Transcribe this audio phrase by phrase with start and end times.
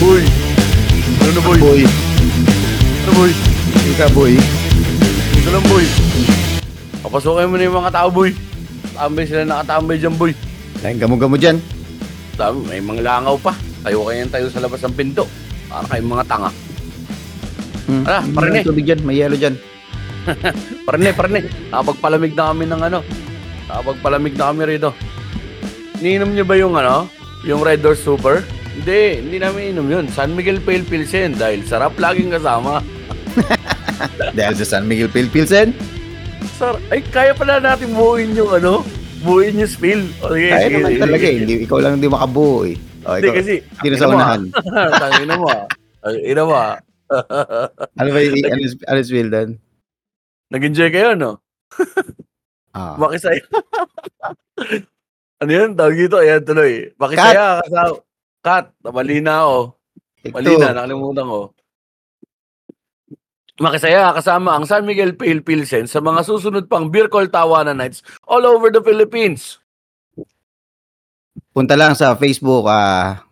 [0.00, 0.22] Boy!
[1.20, 1.58] Ano boy?
[1.60, 1.82] Boy,
[3.04, 3.32] Ano boy?
[3.92, 4.32] ika boy.
[5.36, 5.84] Ito lang boy.
[7.04, 8.32] Papasukin mo na yung mga tao boy.
[8.96, 10.32] Tambay sila nakatambay dyan boy.
[10.80, 11.60] Dahil gamo-gamo dyan.
[12.40, 13.52] Sabi, may mga langaw pa.
[13.84, 15.28] Tayo kayo tayo sa labas ng pinto.
[15.68, 16.50] Para kayong mga tanga.
[17.84, 18.04] Hmm.
[18.08, 18.64] Ah, parinig.
[18.64, 19.60] May tubig dyan, may yelo dyan.
[20.88, 21.52] Parne, parne.
[21.68, 23.04] Nakapagpalamig na kami ng ano.
[23.68, 24.96] Nakapagpalamig na kami rito.
[26.00, 27.12] Niinom niyo ba yung ano?
[27.44, 28.40] Yung Red Door Super?
[28.74, 30.06] Hindi, hindi namin inom yun.
[30.08, 32.80] San Miguel Pale Pilsen dahil sarap laging kasama.
[34.34, 35.70] Dahil sa San Miguel Pilpilsen.
[36.52, 38.82] Sir, ay kaya pala natin buuin yung ano?
[39.22, 40.02] Buuin yung spill.
[40.20, 41.30] O, sige, Kaya sige, naman sige, talaga sige.
[41.30, 41.38] eh.
[41.40, 42.76] Hindi, ikaw lang hindi makabuo eh.
[43.06, 43.54] O, Hindi kasi.
[43.80, 44.42] sino sa Ina unahan?
[44.50, 44.90] ah.
[45.02, 45.46] Tangin na mo.
[45.48, 45.64] ah.
[46.02, 46.54] Tangin na mo.
[46.54, 46.74] ah.
[48.02, 49.50] Ano ba yung yung spill doon?
[50.50, 51.32] Nag-enjoy kayo, no?
[52.70, 52.98] Ah.
[52.98, 53.40] Makisaya.
[55.44, 55.70] Ano yun?
[55.72, 56.16] Tawag dito.
[56.18, 56.90] Ayan tuloy.
[56.96, 57.60] Makisaya.
[57.62, 58.00] Kasama.
[58.40, 58.64] Kat.
[58.82, 59.58] Mali na ako.
[60.32, 60.68] Mali na.
[60.72, 61.40] Nakalimutan ko.
[63.54, 68.02] Makisaya kasama ang San Miguel Pale Pilsen sa mga susunod pang Beer Call Tawanan Nights
[68.26, 69.62] all over the Philippines.
[71.54, 72.66] punta lang sa Facebook.
[72.66, 73.22] ah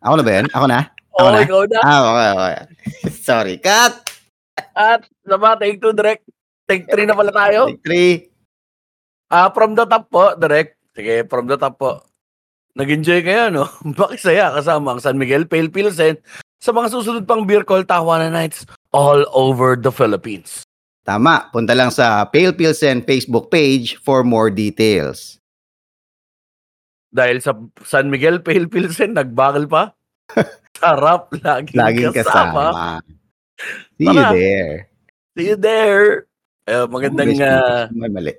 [0.00, 0.46] ako na ba yan?
[0.48, 0.80] Ako na?
[1.12, 1.44] Ako Oh, na?
[1.44, 1.78] ikaw na.
[1.84, 2.54] Ah, okay, okay.
[3.28, 3.54] Sorry.
[3.60, 3.92] Cut!
[4.72, 6.24] At sama, take two direct.
[6.64, 7.68] Take three na pala tayo.
[7.68, 8.12] Take three.
[9.28, 10.80] Ah, from the top po, direct.
[10.92, 12.04] Sige, from the top po.
[12.76, 13.68] Nag-enjoy kayo, no?
[14.00, 16.16] Makisaya kasama ang San Miguel Pale Pilsen
[16.60, 18.64] sa mga susunod pang Beer Call Tawanan Nights
[18.96, 20.64] all over the Philippines.
[21.02, 21.50] Tama.
[21.50, 25.42] Punta lang sa Pale Pilsen Facebook page for more details.
[27.12, 27.52] Dahil sa
[27.84, 29.92] San Miguel Pale Pilsen, nagbagal pa.
[30.80, 32.72] Sarap, laging, Laging kasama.
[32.72, 32.86] kasama.
[34.00, 34.74] See you there.
[35.36, 36.08] See you there.
[36.64, 38.32] Eh, magandang ah, May mali.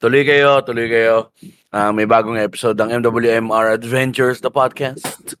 [0.00, 1.32] Tuloy kayo, tuloy kayo.
[1.72, 5.36] Ah, may bagong episode ng MWMR Adventures, the podcast.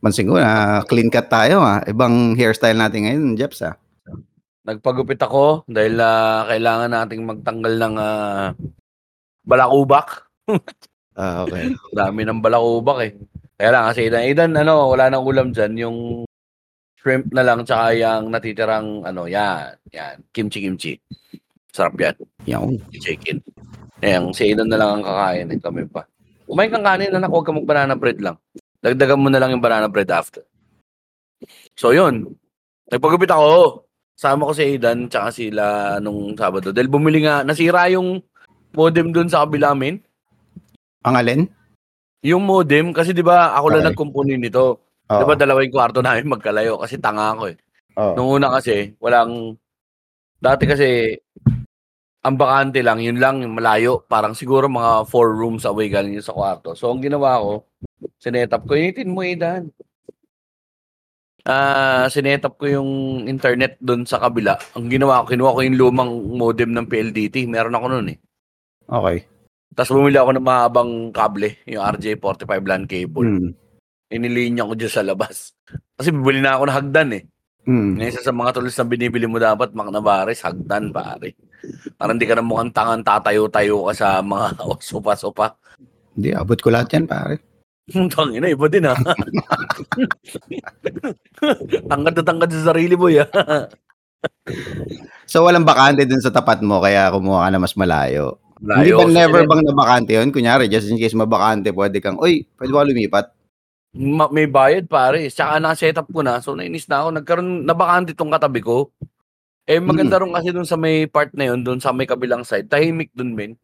[0.00, 1.84] Pansin ko na clean cut tayo ah.
[1.84, 3.76] Ibang hairstyle natin ngayon, Jeps ah.
[4.64, 8.46] Nagpagupit ako dahil ah, kailangan nating magtanggal ng ah,
[9.44, 10.26] balakubak.
[11.20, 11.68] Ah, okay.
[11.92, 13.12] Dami ng balakubak eh.
[13.60, 15.76] Kaya lang kasi Idan, Idan ano, wala nang ulam dyan.
[15.76, 15.98] Yung
[16.96, 20.96] shrimp na lang tsaka yung natitirang ano, yan, yan, kimchi-kimchi.
[21.76, 22.16] Sarap yan.
[22.48, 22.80] Yan.
[23.04, 23.44] chicken.
[24.00, 25.52] Ayan, si Aidan na lang ang kakain.
[25.52, 26.08] Eh, kami pa.
[26.48, 27.30] Kumain kang kanin, anak.
[27.30, 28.36] Huwag ka mag-banana bread lang.
[28.80, 30.42] Dagdagan mo na lang yung banana bread after.
[31.76, 32.32] So, yun.
[32.88, 33.84] Nagpagupit ako.
[34.16, 35.64] Sama ko si Aidan tsaka sila
[36.00, 36.72] nung Sabado.
[36.72, 38.20] Dahil bumili nga, nasira yung
[38.76, 40.00] modem dun sa kabila amin.
[41.04, 41.40] Ang alin?
[42.20, 43.88] Yung modem, kasi di ba ako lang Okay.
[43.92, 44.92] nagkumpuni nito.
[45.08, 47.56] Di ba dalawa yung kwarto namin magkalayo kasi tanga ako eh.
[47.96, 48.12] Oo.
[48.16, 49.56] Nung una kasi, walang,
[50.36, 51.16] dati kasi,
[52.20, 54.04] ang bakante lang, yun lang, yung malayo.
[54.04, 56.76] Parang siguro mga four rooms away galing yun sa kwarto.
[56.76, 57.64] So, ang ginawa ko,
[58.20, 59.72] sinetap ko, initin mo, Idan.
[61.48, 62.90] Ah, sinetap ko yung
[63.24, 64.60] internet doon sa kabila.
[64.76, 67.48] Ang ginawa ko, kinuha ko yung lumang modem ng PLDT.
[67.48, 68.18] Meron ako noon eh.
[68.84, 69.24] Okay.
[69.72, 73.24] Tapos bumili ako ng mahabang kable, yung RJ45 LAN cable.
[73.24, 73.50] Hmm.
[74.12, 75.56] Inilinya ko dyan sa labas.
[75.96, 77.24] Kasi bibili na ako ng hagdan eh.
[77.64, 77.96] Hmm.
[77.96, 81.32] Isa sa mga tulis na binibili mo dapat, Macnabares, hagdan, pare.
[81.96, 84.56] Parang hindi ka na mukhang tangan tatayo-tayo ka sa mga
[84.88, 85.56] sopa-sopa.
[86.16, 87.38] Hindi, abot ko lahat yan, pare.
[87.90, 88.94] Tangin na, iba din ha.
[91.90, 93.26] tangkad na tangkad sa sarili mo, ya.
[95.26, 98.38] So, walang bakante dun sa tapat mo, kaya kumuha ka na mas malayo.
[98.60, 100.28] Hindi Layo ba never bang nabakante yun?
[100.28, 103.26] Kunyari, just in case mabakante, pwede kang, uy, pwede ba lumipat?
[103.96, 105.26] Ma- may bayad, pare.
[105.26, 106.38] Tsaka na-set up ko na.
[106.44, 107.08] So, nainis na ako.
[107.16, 108.92] Nagkaroon, nabakante tong katabi ko.
[109.68, 112.66] Eh, maganda rin kasi dun sa may part na yun, dun sa may kabilang side.
[112.66, 113.54] Tahimik dun, men.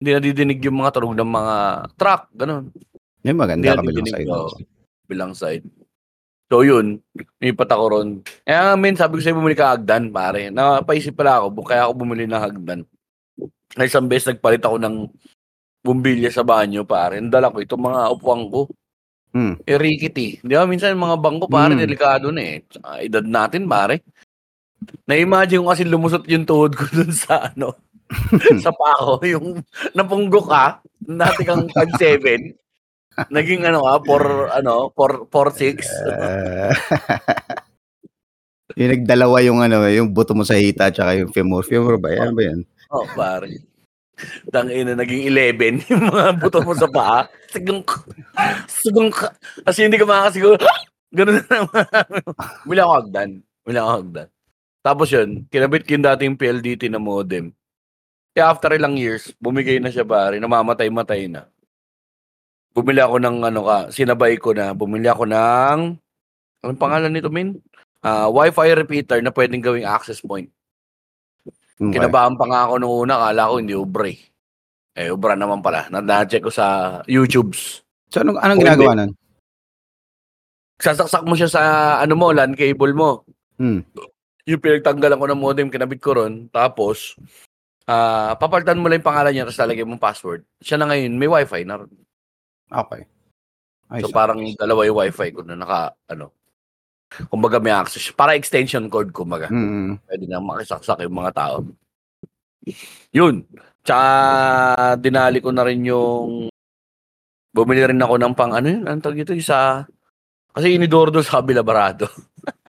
[0.00, 1.56] Hindi nadidinig yung mga tunog ng mga
[1.94, 2.68] truck, ganun.
[3.24, 4.26] Yung Hindi maganda kabilang side.
[4.28, 4.38] ko.
[5.06, 5.64] Bilang side.
[6.52, 7.00] So yun,
[7.40, 8.08] nipat ako ron.
[8.44, 10.52] Kaya nga, men, sabi ko sa'yo bumili ka hagdan, pare.
[10.52, 12.80] Napaisip pala ako, kaya ako bumili ng hagdan.
[13.74, 15.08] Na isang beses nagpalit ako ng
[15.80, 17.16] bumbilya sa banyo, pare.
[17.18, 18.68] Nandala ko itong mga upuan ko.
[19.34, 19.58] Hmm.
[19.66, 20.38] Eh, rickety.
[20.44, 21.82] Di ba, minsan yung mga bangko, pare, Hmm.
[21.82, 22.62] delikado na eh.
[23.02, 24.04] Edad natin, pare.
[25.08, 27.76] Na-imagine ko kasi lumusot yung tuhod ko dun sa ano,
[28.64, 29.60] sa pako, yung
[29.96, 35.84] napunggo ka, dati kang tag 7, naging ano ka, for, ano, for, for 6.
[36.10, 36.72] Ah.
[38.78, 41.62] yung nagdalawa yung ano, yung buto mo sa hita tsaka yung femur.
[41.62, 42.10] Femur ba?
[42.10, 42.60] Yan ba yan?
[42.90, 43.62] Oh, pare.
[44.50, 47.26] Tangina, naging 11 yung mga buto mo sa paa.
[47.50, 47.82] Sigung,
[48.70, 49.10] sigung,
[49.62, 50.62] kasi hindi ka makakasiguro.
[51.16, 51.86] Ganun na naman.
[52.66, 53.30] Bili ako hagdan.
[53.62, 54.28] Bili ako hagdan.
[54.84, 57.56] Tapos yun, kinabit ko yung dating PLDT na modem.
[58.36, 61.48] Kaya after ilang years, bumigay na siya pare, namamatay-matay na.
[62.74, 65.94] bumili ako ng ano ka, sinabay ko na, bumili ako ng,
[66.60, 67.54] anong pangalan nito, Min?
[68.02, 70.50] Ah, Wi-Fi repeater na pwedeng gawing access point.
[71.78, 71.94] Okay.
[71.94, 74.18] Kinabahan pa nga ako nung una, kala ko hindi ubra eh.
[75.06, 75.86] Ubra naman pala.
[75.86, 77.86] Na- Na-check ko sa YouTube's.
[78.10, 79.10] So, anong, anong Kung ginagawa nun?
[80.78, 81.62] Sasaksak mo siya sa
[82.02, 83.22] ano mo, LAN cable mo.
[83.56, 83.86] Hmm.
[84.44, 86.52] Yung pinagtanggalan ko ng modem, kinabit ko ron.
[86.52, 87.16] Tapos,
[87.88, 90.44] ah papalitan mo lang yung pangalan niya, tapos lalagyan mo password.
[90.60, 91.92] Siya na ngayon, may wifi na ron.
[92.68, 93.02] Okay.
[93.88, 96.32] Ay, So parang dalawa yung wifi ko na naka, ano,
[97.28, 98.12] kumbaga may access.
[98.12, 99.48] Para extension code, kumbaga.
[99.48, 101.56] Mm, Pwede na makisaksak yung mga tao.
[103.12, 103.44] Yun.
[103.84, 106.48] Tsaka dinali ko na rin yung
[107.54, 109.86] bumili rin ako ng pang ano yun, ang tawag ito, isa
[110.50, 112.10] kasi inidoro doon sa Bilabarado.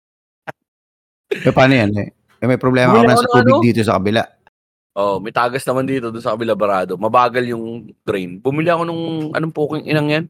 [1.41, 1.91] eh, paano yan?
[1.97, 2.09] Eh?
[2.43, 3.63] Eh, may problema na ako sa tubig ano?
[3.63, 4.23] dito sa kabila.
[4.93, 6.93] Oh, may tagas naman dito doon sa Bilabarado.
[7.01, 8.37] Mabagal yung drain.
[8.37, 9.03] Bumili ako nung
[9.33, 10.25] anong puking inang yan?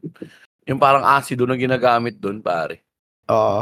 [0.64, 2.80] Yung parang asido na ginagamit doon, pare.
[3.28, 3.60] Oo.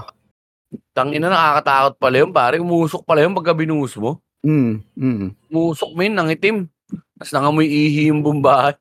[0.94, 2.62] Tang ina nakakatakot pala yun, pare.
[2.62, 4.22] Umusok pala yun pagka binuhos mo.
[4.46, 5.26] Mm, mm.
[5.50, 6.70] Umusok min, ng itim.
[7.18, 8.78] Tapos nangamoy ihi yung bumbahay.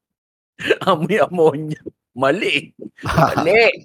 [0.86, 1.82] Amoy ammonia.
[2.14, 2.70] Mali.
[3.18, 3.82] Mali.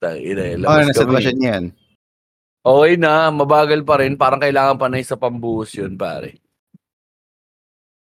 [0.00, 0.96] Tang ina, Ano labas na kami.
[0.96, 1.64] sitwasyon yan?
[2.64, 4.16] Okay na, mabagal pa rin.
[4.16, 6.40] Parang kailangan pa na isa pambuhos yun, pare.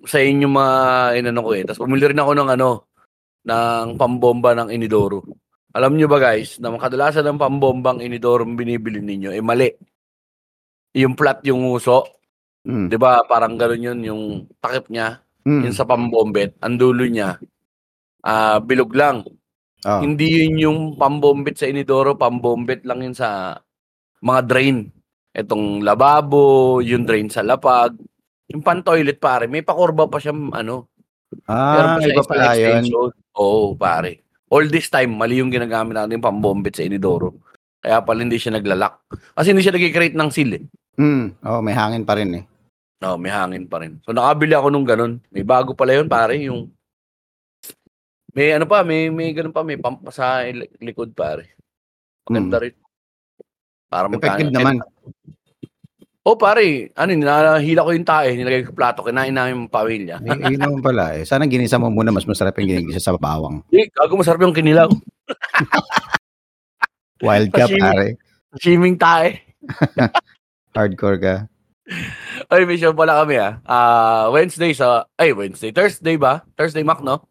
[0.02, 0.76] Sa inyo mga
[1.22, 1.62] inano ko eh.
[1.62, 2.70] Tapos bumili rin ako ng ano,
[3.46, 5.22] ng pambomba ng Inidoro.
[5.70, 9.70] Alam nyo ba guys, na kadalasan ng pambombang Inidoro binibili ninyo, eh mali.
[10.98, 12.20] Yung flat yung uso,
[12.60, 13.24] Mm, 'di ba?
[13.24, 14.22] Parang gano'n yun yung
[14.60, 15.64] takip niya, mm.
[15.64, 17.40] yun sa pambombet, ang dulo niya
[18.20, 19.24] ah bilog lang.
[19.88, 20.04] Oh.
[20.04, 23.56] Hindi yun yung pambombet sa Inidoro, pambombet lang yun sa
[24.22, 24.78] mga drain.
[25.30, 27.94] Etong lababo, yung drain sa lapag,
[28.50, 30.90] yung pan-toilet pare, may pakurba pa siya ano.
[31.46, 32.90] Ah, pa iba pala yun.
[33.38, 34.26] Oo, pare.
[34.50, 37.38] All this time, mali yung ginagamit natin yung pambombet sa Inidoro.
[37.78, 39.06] Kaya pala hindi siya naglalak.
[39.38, 40.62] Kasi hindi siya nag-create ng seal eh.
[40.98, 41.38] Mm.
[41.46, 42.44] Oh, may hangin pa rin eh.
[43.00, 44.02] No, may hangin pa rin.
[44.04, 45.22] So nakabili ako nung ganun.
[45.32, 46.68] May bago pala yun, pare, yung
[48.34, 50.44] may ano pa, may may ganun pa, may pump sa
[50.82, 51.56] likod, pare.
[52.28, 52.74] Maganda rin.
[53.90, 54.78] Para Effective naman.
[56.22, 60.22] Oh, pare, ano, nahila ko yung tae, nilagay ko plato, kinain namin yung pamilya.
[60.22, 61.26] Eh, yun naman pala eh.
[61.26, 63.66] Sana ginisa mo muna, mas masarap yung ginigisa sa bawang.
[63.74, 64.86] Eh, gago masarap yung kinilaw.
[67.26, 67.82] Wild ka, Sashimi.
[67.82, 68.06] pare.
[68.62, 69.42] Swimming tae.
[70.76, 71.34] Hardcore ka.
[72.46, 73.58] Ay, may show pala kami ah.
[73.66, 76.46] Ah, Wednesday sa, ay, Wednesday, Thursday ba?
[76.54, 77.26] Thursday, Mac, no?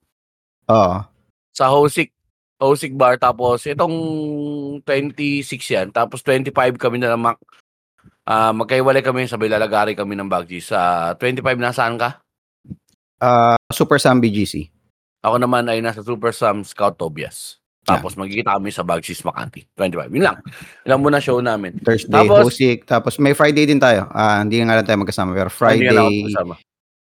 [0.68, 0.98] Oo.
[1.56, 2.12] sa Hosik
[2.60, 3.96] Hosik Bar tapos itong
[4.84, 7.40] 26 yan tapos 25 kami na Mac
[8.24, 12.20] ah magkaiwalay kami sabay lalagari kami ng Baggi sa 25 nasaan ka
[13.20, 14.72] Ah, Super Sam BGC.
[15.20, 20.14] ako naman ay nasa Super Sam Scout Tobias tapos magkikita kami sa Bagsis Makati 25
[20.14, 20.38] yun lang
[20.84, 22.86] yun lang muna show namin Thursday, Tapos- Hosik.
[22.86, 24.06] Tapos may Friday din tayo.
[24.12, 25.34] Ah, hindi nga lang tayo magkasama.
[25.34, 26.28] Pero Friday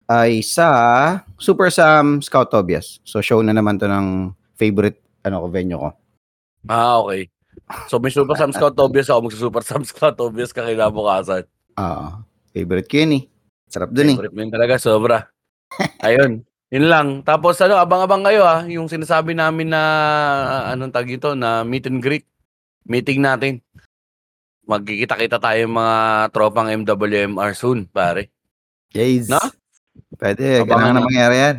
[0.09, 0.69] ay sa
[1.37, 3.03] Super Sam Scout Tobias.
[3.03, 5.91] So show na naman to ng favorite ano ko venue ko.
[6.67, 7.27] ah okay
[7.87, 12.21] so may Super Sam Scout Tobias ako magsa Super Sam Scout Tobias kakinabukasan Ah,
[12.53, 13.25] favorite ko yun eh.
[13.65, 14.17] Sarap dun eh.
[14.21, 15.25] Favorite mo talaga, sobra.
[16.05, 16.45] Ayun.
[16.69, 17.09] Yun lang.
[17.25, 19.81] Tapos ano, abang-abang kayo ah, yung sinasabi namin na
[20.69, 22.29] anong tag ito, na meet and greet.
[22.85, 23.65] Meeting natin.
[24.63, 25.97] Magkikita-kita tayo mga
[26.29, 28.29] tropang MWMR soon, pare.
[28.93, 29.33] Yes.
[29.33, 29.41] Na?
[30.15, 31.05] Pwede, Abangan kailangan na.
[31.09, 31.57] mangyari yan.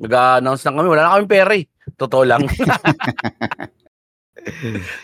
[0.00, 1.64] Nag-announce lang kami, wala na kaming pera eh.
[1.94, 2.42] Totoo lang.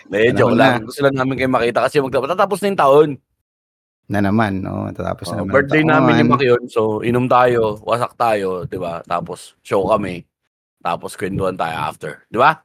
[0.08, 0.88] Eh, joke lang.
[0.88, 3.08] Gusto lang namin kayo makita kasi magtatapos na yung taon.
[4.08, 4.88] Na naman, no?
[4.88, 5.52] Tatapos na Oh, naman.
[5.52, 5.92] birthday taon.
[5.92, 6.62] namin ni Mac yun.
[6.72, 9.04] So, inom tayo, wasak tayo, di ba?
[9.04, 10.24] Tapos, show kami.
[10.80, 12.24] Tapos, kwentuhan tayo after.
[12.30, 12.62] Di ba?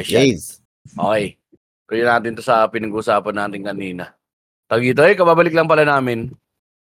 [0.00, 0.08] Shit.
[0.08, 0.42] Yes.
[0.88, 1.36] Okay.
[1.84, 4.16] Kunin natin to sa pinag-usapan natin kanina.
[4.64, 6.32] Tagito, eh, kababalik lang pala namin.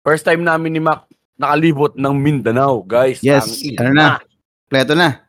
[0.00, 3.18] First time namin ni Mac nakalibot ng Mindanao, guys.
[3.18, 3.64] Yes.
[3.82, 4.22] Ano na?
[4.66, 5.20] Pleto na.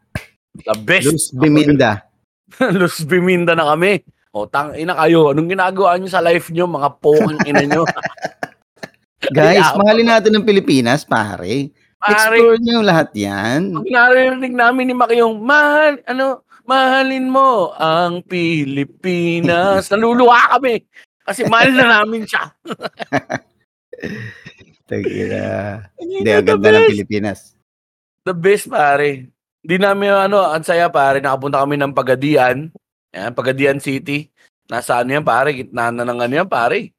[0.56, 1.06] The best.
[1.12, 2.08] Luz Biminda.
[2.80, 4.00] Luz Biminda na kami.
[4.32, 5.32] O, tang ina kayo.
[5.32, 7.84] Anong ginagawa nyo sa life nyo, mga pokang ina nyo?
[9.36, 9.80] Guys, Yeah.
[9.80, 11.72] mahalin natin ng Pilipinas, pare.
[11.98, 13.74] Pare, Explore nyo lahat yan.
[13.74, 19.88] pag narinig namin ni Mac yung, mahal, ano, mahalin mo ang Pilipinas.
[19.92, 20.84] Naluluha kami.
[21.26, 22.54] Kasi mahal na namin siya.
[24.86, 25.44] Tagina.
[25.98, 26.86] Hindi, ang ganda ng.
[26.94, 27.55] Pilipinas.
[28.26, 29.30] The best, pare.
[29.62, 31.22] Di namin, ano, ang saya, pare.
[31.22, 32.74] Nakapunta kami ng Pagadian.
[33.14, 34.26] Yan, Pagadian City.
[34.66, 35.54] Nasa ano yan, pare?
[35.54, 36.90] Gitna na ng ano yan, pare.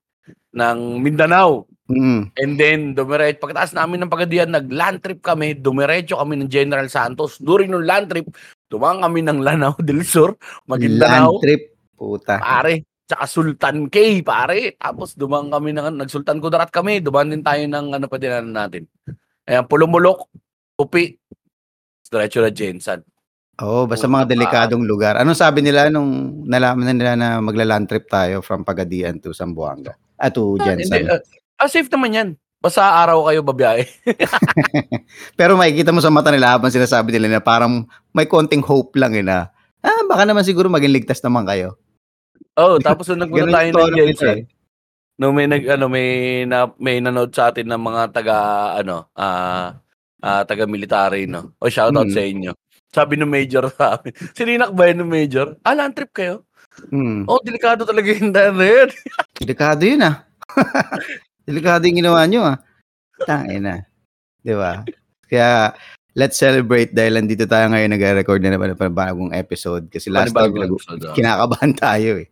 [0.55, 1.67] Ng Mindanao.
[1.91, 2.31] Mm.
[2.31, 7.43] And then, dumiretso, pagkatapos namin ng Pagadian, nag-land trip kami, dumiretso kami ng General Santos.
[7.43, 8.31] During ng land trip,
[8.71, 10.39] tumang kami ng Lanao del Sur,
[10.71, 11.63] Maguindanao, Land trip.
[11.97, 12.39] Puta.
[12.39, 14.79] pare, tsaka Sultan K, pare.
[14.79, 18.87] Tapos dumang kami ng, nag-Sultan Kudarat kami, dumaan din tayo ng ano pa din natin.
[19.47, 20.31] Ayan, Pulumulok,
[20.77, 21.17] Upi,
[22.05, 23.01] diretso na Jensan.
[23.65, 25.17] Oo, basta Puta, mga delikadong lugar.
[25.17, 29.97] Anong sabi nila nung nalaman na nila na magla-land trip tayo from Pagadian to Zamboanga?
[30.21, 31.09] Ah, to Ah, hindi, Jensen.
[31.09, 31.21] ah,
[31.57, 32.29] ah, safe naman yan.
[32.61, 33.89] Basta araw kayo babiyahe.
[35.41, 39.17] Pero makikita mo sa mata nila habang sinasabi nila na parang may konting hope lang
[39.17, 39.49] eh na,
[39.81, 41.81] ah, baka naman siguro maging ligtas naman kayo.
[42.57, 44.45] oh, tapos nung nagpunta Ganun tayo yung ng tono nila Jensen, eh.
[45.17, 46.09] no may nag ano may
[46.45, 48.37] na, may nanood sa atin ng mga taga
[48.77, 49.77] ano ah
[50.21, 51.53] ah, taga military no.
[51.59, 52.15] O shout out Mm.
[52.15, 52.53] sa inyo.
[52.89, 54.13] Sabi ng major sa amin.
[54.33, 55.47] Sininak ba yun ng major?
[55.61, 56.47] Ah, land trip kayo?
[56.89, 57.25] Hmm.
[57.25, 58.89] Oh, delikado talaga yung daan na yun.
[59.41, 60.25] Delikado yun ah.
[61.49, 62.59] Delikado yung ginawa nyo ah.
[63.23, 63.77] Tangin na.
[64.41, 64.85] Di ba?
[65.25, 65.73] Kaya,
[66.13, 69.89] let's celebrate dahil nandito tayo ngayon nag-record na naman ng panibagong episode.
[69.89, 71.15] Kasi last time, Panibagong nag- episode, ah.
[71.17, 72.29] kinakabahan tayo eh.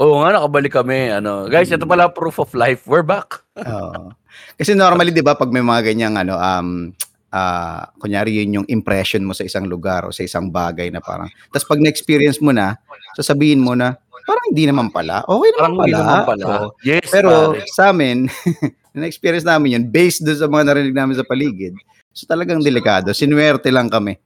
[0.00, 1.12] Oo nga, nakabalik kami.
[1.12, 1.44] Ano.
[1.44, 2.88] Guys, ito pala proof of life.
[2.88, 3.44] We're back.
[3.60, 4.16] Oo.
[4.56, 6.88] Kasi normally, di ba, pag may mga ganyang, ano, um,
[7.30, 11.30] ah kunyari yun yung impression mo sa isang lugar o sa isang bagay na parang,
[11.54, 12.74] tapos pag na-experience mo na,
[13.14, 13.94] sasabihin mo na,
[14.26, 15.22] parang hindi naman pala.
[15.28, 15.94] Okay naman Parang pala.
[15.94, 16.44] naman pala.
[16.48, 16.66] Oo.
[16.82, 17.62] Yes, Pero pare.
[17.70, 18.26] sa amin,
[18.98, 21.76] na-experience namin yun based doon sa mga narinig namin sa paligid.
[22.10, 23.14] So talagang delikado.
[23.14, 24.18] Sinuwerte lang kami.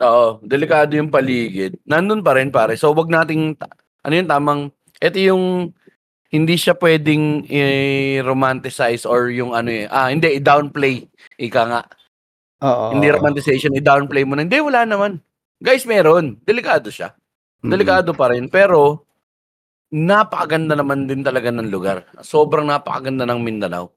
[0.00, 1.76] Oo, delikado yung paligid.
[1.84, 2.72] Nandun pa rin, pare.
[2.76, 3.60] So, wag nating,
[4.00, 4.60] ano yung tamang,
[5.00, 5.74] ito yung,
[6.30, 11.02] hindi siya pwedeng i-romanticize or yung ano eh, ah, hindi, i-downplay.
[11.42, 11.82] Ika nga.
[12.62, 12.94] Oo.
[12.94, 14.46] Hindi romanticization, i-downplay mo na.
[14.46, 15.18] Hindi, wala naman.
[15.58, 16.38] Guys, meron.
[16.46, 17.16] Delikado siya.
[17.60, 18.46] Delikado pa rin.
[18.46, 19.04] Pero,
[19.90, 22.06] napakaganda naman din talaga ng lugar.
[22.22, 23.90] Sobrang napakaganda ng Mindanao.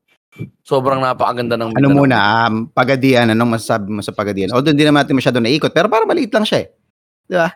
[0.66, 2.00] Sobrang napakaganda ng Ano Mindanao.
[2.02, 2.18] muna,
[2.50, 4.50] um, Pagadian, anong masasabi mo sa Pagadian?
[4.50, 6.68] Although hindi naman natin masyado naikot, pero parang maliit lang siya eh.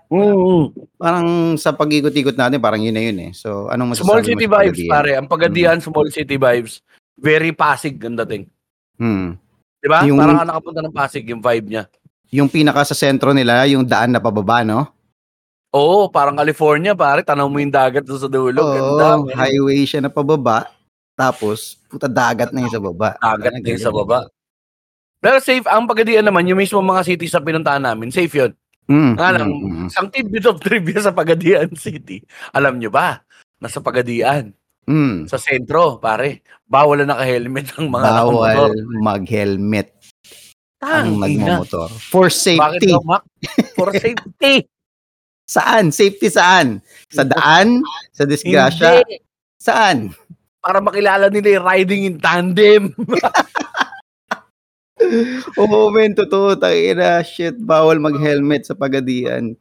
[0.10, 1.28] Mm, Parang
[1.60, 3.32] sa pag-ikot-ikot natin, parang yun na yun eh.
[3.36, 4.92] So, anong masasabi Small mo city sa vibes, Pagadian?
[4.92, 5.12] pare.
[5.20, 6.74] Ang Pagadian, small city vibes.
[7.18, 8.44] Very Pasig ang dating.
[8.98, 9.38] Hmm.
[9.78, 10.02] Di ba?
[10.08, 11.84] Yung- Parang ka nakapunta ng Pasig, yung vibe niya.
[12.34, 14.90] Yung pinaka sa sentro nila, yung daan na pababa, no?
[15.72, 17.22] Oo, parang California, pare.
[17.22, 18.60] Tanaw mo yung dagat doon sa dulo.
[18.64, 19.08] Ganda.
[19.20, 19.36] Oo, man.
[19.36, 20.72] highway siya na pababa.
[21.18, 23.18] Tapos, puta dagat na yung sa baba.
[23.18, 24.30] Dagat din sa baba.
[25.18, 28.54] Pero safe, ang Pagadian naman, yung mismo mga cities sa pinuntahan namin, safe yun.
[28.88, 32.24] Mm, Nga lang, mm, mm, isang tidbit of trivia sa Pagadian City.
[32.56, 33.20] Alam nyo ba?
[33.60, 34.56] Nasa Pagadian,
[34.88, 35.28] mm.
[35.28, 36.48] sa sentro, pare.
[36.64, 38.08] Bawal na naka-helmet ang mga.
[38.24, 38.72] Bawal
[39.04, 39.92] mag-helmet
[40.82, 41.90] ang nagmumotor.
[41.90, 42.94] For safety.
[43.04, 43.26] Mac?
[43.74, 44.70] For safety.
[45.48, 45.90] Saan?
[45.96, 46.84] Safety saan?
[47.10, 47.82] Sa daan?
[48.14, 49.02] Sa disgrasya?
[49.02, 49.24] Hindi.
[49.58, 50.12] Saan?
[50.60, 52.92] Para makilala nila yung riding in tandem.
[55.62, 56.56] Oo, men, totoo.
[56.56, 57.56] Tangina, shit.
[57.58, 59.56] Bawal mag-helmet sa pagadian.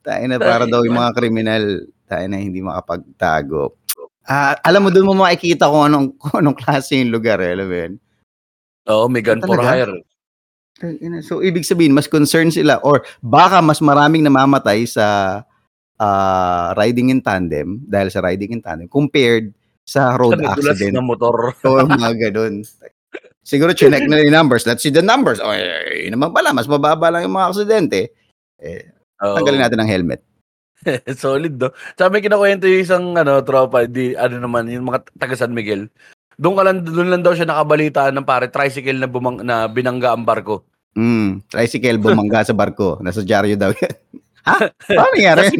[0.00, 1.64] Tangina, para daw yung mga kriminal,
[2.06, 3.76] tangina, hindi makapagtago.
[4.28, 7.66] Ah, alam mo, doon mo makikita kung anong, kung anong klase yung lugar, eh, alam
[7.68, 7.92] mo yun?
[8.88, 9.68] Oo, may gun for Talaga?
[9.72, 9.94] hire.
[10.78, 15.40] Tangina, So, ibig sabihin, mas concerned sila or baka mas maraming namamatay sa
[15.98, 19.50] ah, riding in tandem dahil sa riding in tandem compared
[19.82, 20.94] sa road Sa accident.
[20.94, 21.56] na motor.
[21.64, 22.62] O mga ganun.
[23.48, 24.68] Siguro chinek na yung numbers.
[24.68, 25.40] Let's see the numbers.
[25.40, 28.12] O, eh, yun naman pala, mas mababa lang yung mga aksidente.
[28.60, 28.92] Eh,
[29.24, 29.40] Oo.
[29.40, 30.20] tanggalin natin ang helmet.
[31.24, 31.72] Solid, no?
[31.96, 35.88] Sabi kinakwento yung isang ano, tropa, di, ano naman, yung mga taga San Miguel.
[36.36, 40.12] Doon ka lang, doon lang daw siya nakabalitaan ng pare, tricycle na, bumang, na binangga
[40.12, 40.68] ang barko.
[40.92, 43.00] Mm, tricycle bumangga sa barko.
[43.00, 43.96] Nasa dyaryo daw yan.
[44.46, 44.68] ha?
[44.76, 45.56] Paano nangyari?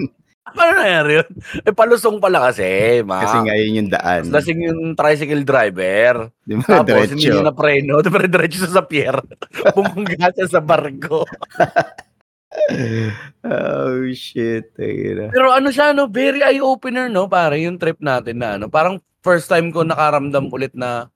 [0.54, 1.28] Paano nangyari yun?
[1.64, 3.24] Eh, palusong pala kasi, ma.
[3.24, 4.22] Kasi nga yun yung daan.
[4.30, 6.32] Lasing yung tricycle driver.
[6.44, 6.80] Di ba?
[6.80, 7.40] Tapos, hindi Diretso.
[7.40, 8.00] niya na preno.
[8.32, 9.16] Diretso siya sa pier.
[9.76, 11.28] Bumangga siya sa barko.
[13.48, 14.72] oh, shit.
[14.76, 16.08] Pero ano siya, no?
[16.08, 17.28] Very eye-opener, no?
[17.28, 18.72] Pare, yung trip natin na, ano?
[18.72, 21.12] Parang first time ko nakaramdam ulit na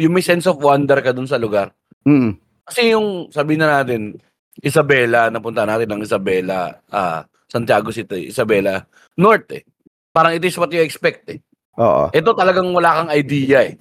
[0.00, 1.76] yung may sense of wonder ka dun sa lugar.
[2.08, 2.40] Mm.
[2.64, 4.16] Kasi yung, sabi na natin,
[4.60, 8.86] Isabela, napunta natin ng Isabela, ah, Santiago City, Isabela,
[9.18, 9.66] North eh.
[10.14, 11.38] Parang it is what you expect eh.
[11.78, 12.10] Oo.
[12.14, 13.74] Ito talagang wala kang idea eh.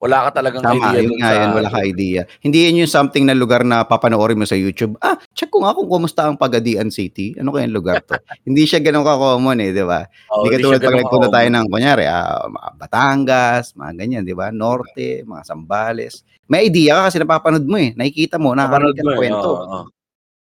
[0.00, 2.20] Wala ka talagang Tama, idea yun dun nga sa- yan, wala ka idea.
[2.40, 4.96] Hindi yun yung something na lugar na papanoorin mo sa YouTube.
[4.96, 7.36] Ah, check ko nga kung kumusta ang Pagadian City.
[7.36, 8.16] Ano kayang lugar to?
[8.48, 10.08] hindi siya ganun ka-common eh, di ba?
[10.32, 12.48] Oh, Hindi ka siya tulad pag nagpunta tayo ng, kunyari, ah,
[12.80, 14.48] Batangas, mga ganyan, di ba?
[14.48, 16.24] Norte, mga Sambales.
[16.48, 17.92] May idea ka kasi napapanood mo eh.
[17.92, 19.48] Nakikita mo, nakakarinig ka ng eh, kwento.
[19.52, 19.80] oo, oo.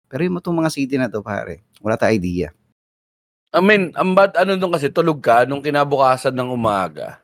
[0.07, 2.49] Pero yung itong mga city na to, pare, wala tayong idea.
[3.51, 7.23] I mean, ang bad, ano doon kasi, tulog ka, nung kinabukasan ng umaga,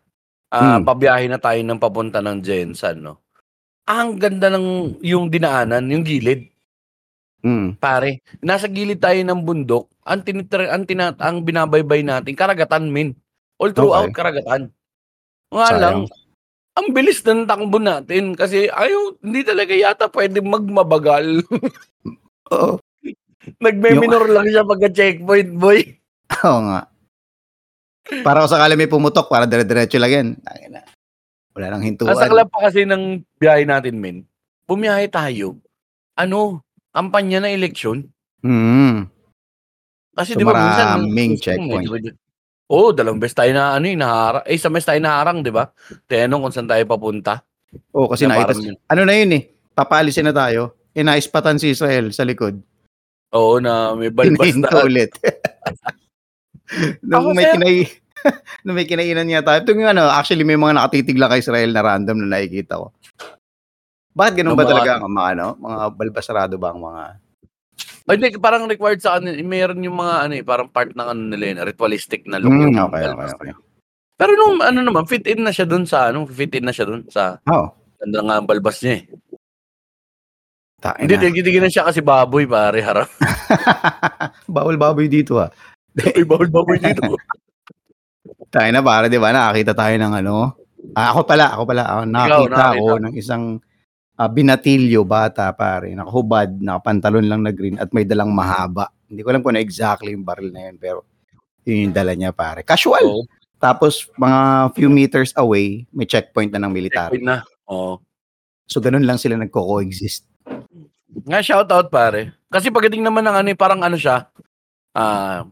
[0.51, 0.87] ah, Hmm.
[0.87, 3.19] pabiyahe na tayo ng papunta ng Jensan, no?
[3.87, 6.47] Ang ganda ng yung dinaanan, yung gilid.
[7.43, 7.75] Mm.
[7.75, 13.11] Pare, nasa gilid tayo ng bundok, ang, tinitra, ang, tina, ang binabaybay natin, karagatan, min.
[13.59, 14.15] All throughout, Okay.
[14.15, 14.71] karagatan.
[15.51, 15.81] Nga Sayang.
[15.83, 15.97] lang,
[16.73, 21.43] ang bilis ng takbo natin kasi ayaw, hindi talaga yata pwede magmabagal.
[22.53, 22.71] Oo.
[23.59, 25.79] Nagme-minor lang siya pagka-checkpoint, boy.
[26.47, 26.87] Oo nga.
[28.23, 30.27] Para kung sakali may pumutok, para dire-diretso lang yan.
[31.53, 32.13] Wala nang hintuan.
[32.13, 34.17] Ang saklap pa kasi ng biyahe natin, men.
[34.65, 35.59] Bumiyahe tayo.
[36.15, 36.63] Ano?
[36.93, 38.07] Kampanya na eleksyon.
[38.45, 39.09] Mm.
[40.13, 40.85] Kasi So, di ba minsan...
[41.01, 42.15] maraming minsan checkpoint.
[42.71, 44.45] Oo, oh, dalawang beses tayo na ano, eh, naharang.
[44.47, 45.67] Eh, isang beses tayo naharang, di ba?
[46.07, 47.43] Tinanong kung saan tayo papunta.
[47.93, 49.43] Oo, kasi Na nakita, parang- ano na yun eh,
[49.73, 50.73] papalisin na tayo.
[50.93, 52.61] Eh, naispatan si Israel sa likod.
[53.33, 54.69] Oo, na may balbas na.
[54.85, 55.09] ulit.
[57.01, 57.53] nung Ako, may sir.
[57.57, 57.75] kinay
[58.63, 59.59] nung may kinainan niya tayo.
[59.59, 62.93] Ito yung ano, actually may mga nakatitig lang kay Israel na random na nakikita ko.
[64.13, 67.03] Bakit ganun Yung ba mga- talaga ang mga ano, mga balbasarado ba ang mga
[68.03, 69.39] Ay, Hindi, parang required sa kanila.
[69.39, 72.51] Meron yung mga ano eh, parang part ng ano nila yun, ritualistic na look.
[72.51, 73.47] Mm, okay, okay, okay.
[73.47, 73.55] nila.
[74.13, 76.85] Pero nung ano naman, fit in na siya dun sa ano, fit in na siya
[76.85, 79.03] dun sa Oh, ganda nga ang balbas niya eh.
[80.83, 81.23] Tain Hindi, na.
[81.23, 83.07] tigitigin na siya kasi baboy, pare, harap.
[84.55, 85.47] Bawal baboy dito ah.
[85.95, 87.15] Ay, bawal baboy dito.
[88.53, 89.31] Tayo na para, di ba?
[89.33, 90.35] Nakakita tayo ng ano.
[90.93, 91.83] Ah, ako pala, ako pala.
[91.87, 92.67] Ako, nakakita nakakita.
[92.69, 93.43] ako ng isang
[94.19, 95.95] ah, binatilyo bata, pare.
[95.95, 98.91] Nakahubad, nakapantalon lang na green at may dalang mahaba.
[99.09, 100.99] Hindi ko alam kung ano exactly yung baril na yun, pero
[101.65, 102.61] yun yung dala niya, pare.
[102.61, 103.05] Casual.
[103.07, 103.23] Oo,
[103.57, 107.17] Tapos, mga few meters away, may checkpoint na ng military.
[107.17, 107.41] checkpoint na.
[107.71, 108.03] Oo.
[108.67, 110.27] So, ganun lang sila nagko-coexist.
[111.21, 112.33] Nga, shoutout, pare.
[112.49, 114.25] Kasi pagdating naman ng ano, eh, parang ano siya,
[114.97, 115.45] ah,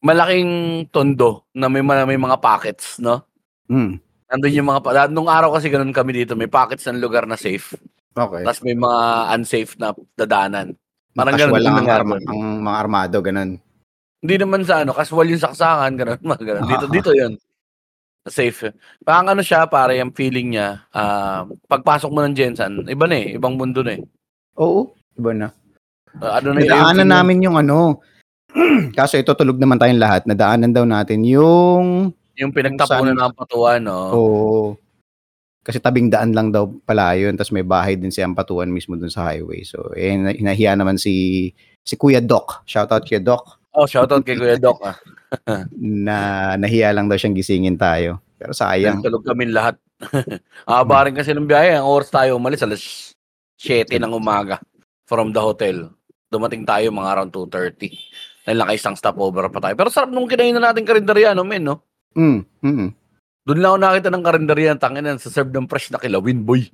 [0.00, 3.24] malaking tondo na may, may mga pockets, no?
[3.68, 4.00] Hmm.
[4.28, 7.36] Nandun yung mga, pa- nung araw kasi ganun kami dito, may pockets ng lugar na
[7.36, 7.76] safe.
[8.12, 8.42] Okay.
[8.44, 9.00] Tapos may mga
[9.36, 10.74] unsafe na dadaanan.
[11.16, 13.50] Parang Casual ganun lang ang, arma- ang mga armado, ganun.
[14.18, 16.64] Hindi naman sa ano, casual yung saksakan, ganun, mga ganun.
[16.66, 16.92] Dito, Ah.
[16.92, 17.32] dito yun.
[18.28, 18.76] Safe.
[19.00, 23.38] Parang ano siya, para yung feeling niya, ah, pagpasok mo ng Jensen, iba na eh,
[23.40, 24.02] ibang mundo na eh.
[24.58, 25.48] Oo, iba na.
[26.18, 28.02] Ah, ano na Nadaanan yung- namin yung ano.
[28.98, 30.26] Kaso ito tulog naman tayong lahat.
[30.26, 33.98] Nadaanan daw natin yung Yung pinagtapunan ng patuan, no?
[34.14, 34.62] Oo.
[35.62, 37.34] Kasi tabing daan lang daw pala yun.
[37.34, 39.66] Tapos may bahay din si Ampatuan mismo dun sa highway.
[39.66, 41.50] So, eh, na- hinahiya naman si
[41.82, 42.62] si Kuya Doc.
[42.64, 43.58] Shoutout Kuya Doc.
[43.74, 44.80] Oh, shoutout kay Kuya Doc.
[44.82, 44.96] Ah.
[45.76, 48.22] Na nahiya lang daw siyang gisingin tayo.
[48.38, 49.02] Pero sayang.
[49.04, 49.76] Tulog kami lahat.
[50.70, 51.74] ah, rin kasi ng biyahe.
[51.76, 53.07] Ang oras tayo umalis, alas
[53.58, 54.62] 7 ng umaga
[55.04, 55.90] from the hotel.
[56.30, 58.46] Dumating tayo mga around 2.30.
[58.46, 59.74] Dahil naka isang stopover pa tayo.
[59.74, 61.84] Pero sarap nung kinain na natin karinderya, no, men, no?
[62.16, 62.88] Mm, mm,
[63.44, 66.68] Doon lang ako nakita ng karinderya, tangin na, sa serve ng fresh na kilawin, boy.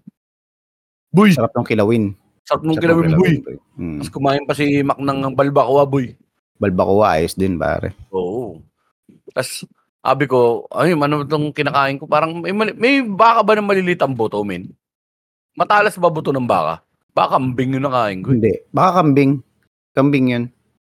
[1.14, 1.30] Boy!
[1.30, 2.14] Sarap ng kilawin.
[2.42, 3.34] Sarap nung kilawin, boy.
[3.42, 3.56] boy.
[3.78, 4.02] Mm.
[4.02, 6.14] Tapos kumain pa si Mac ng balbacoa, boy.
[6.58, 7.94] Balbacoa, ayos din, pare.
[8.10, 8.58] Oo.
[9.30, 9.66] Tapos,
[10.02, 12.10] sabi ko, ay, ano itong kinakain ko?
[12.10, 14.14] Parang, may, may baka ba ng maliliit ang
[14.46, 14.74] men?
[15.54, 16.82] Matalas ba buto ng baka?
[17.14, 18.28] Baka kambing yung nakain ko.
[18.28, 18.34] eh.
[18.34, 18.52] Hindi.
[18.70, 19.32] Baka kambing.
[19.94, 20.44] Kambing yun.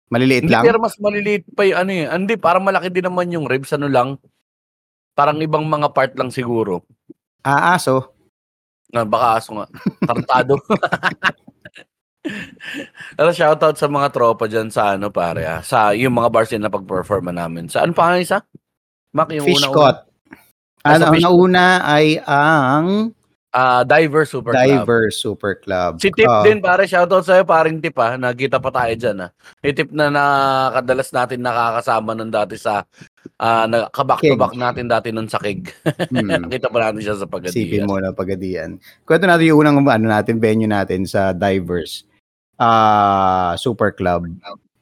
[0.09, 0.65] Maliliit Hindi, lang.
[0.65, 2.07] pero mas maliliit pa yung ano eh.
[2.07, 4.17] Hindi, parang malaki din naman yung ribs, ano lang.
[5.13, 6.85] Parang ibang mga part lang siguro.
[7.41, 8.13] Ah, aso.
[8.89, 9.67] Na baka aso nga.
[10.05, 10.57] Tartado.
[13.17, 15.61] Pero shoutout sa mga tropa dyan sa ano pare ah.
[15.61, 17.69] Sa yung mga bars din na pag-performa namin.
[17.69, 18.39] Sa ano pa nga isa?
[19.13, 19.99] Mac, yung Fish una caught.
[20.85, 23.11] Ah, Ano, ang nauna ay ang
[23.49, 24.61] Ah, Diver Super Club.
[24.61, 25.93] Diver Super Club.
[26.05, 28.21] Si Tip Ah, din pare, shoutout sa'yo paring Tip ha.
[28.21, 29.29] Nagkita pa tayo dyan ha.
[29.65, 32.85] Yung Tip na nakadalas natin nakakasama nun dati sa
[33.41, 35.65] ah na, kaback to back natin dati nun sa keg.
[36.13, 36.45] hmm.
[36.45, 37.89] Nakita pa natin siya sa Sipin Pagadian.
[37.89, 38.71] mo na pagadian.
[39.09, 42.05] Kwento natin yung unang ano natin, venue natin sa Divers
[42.61, 44.29] ah Super Club.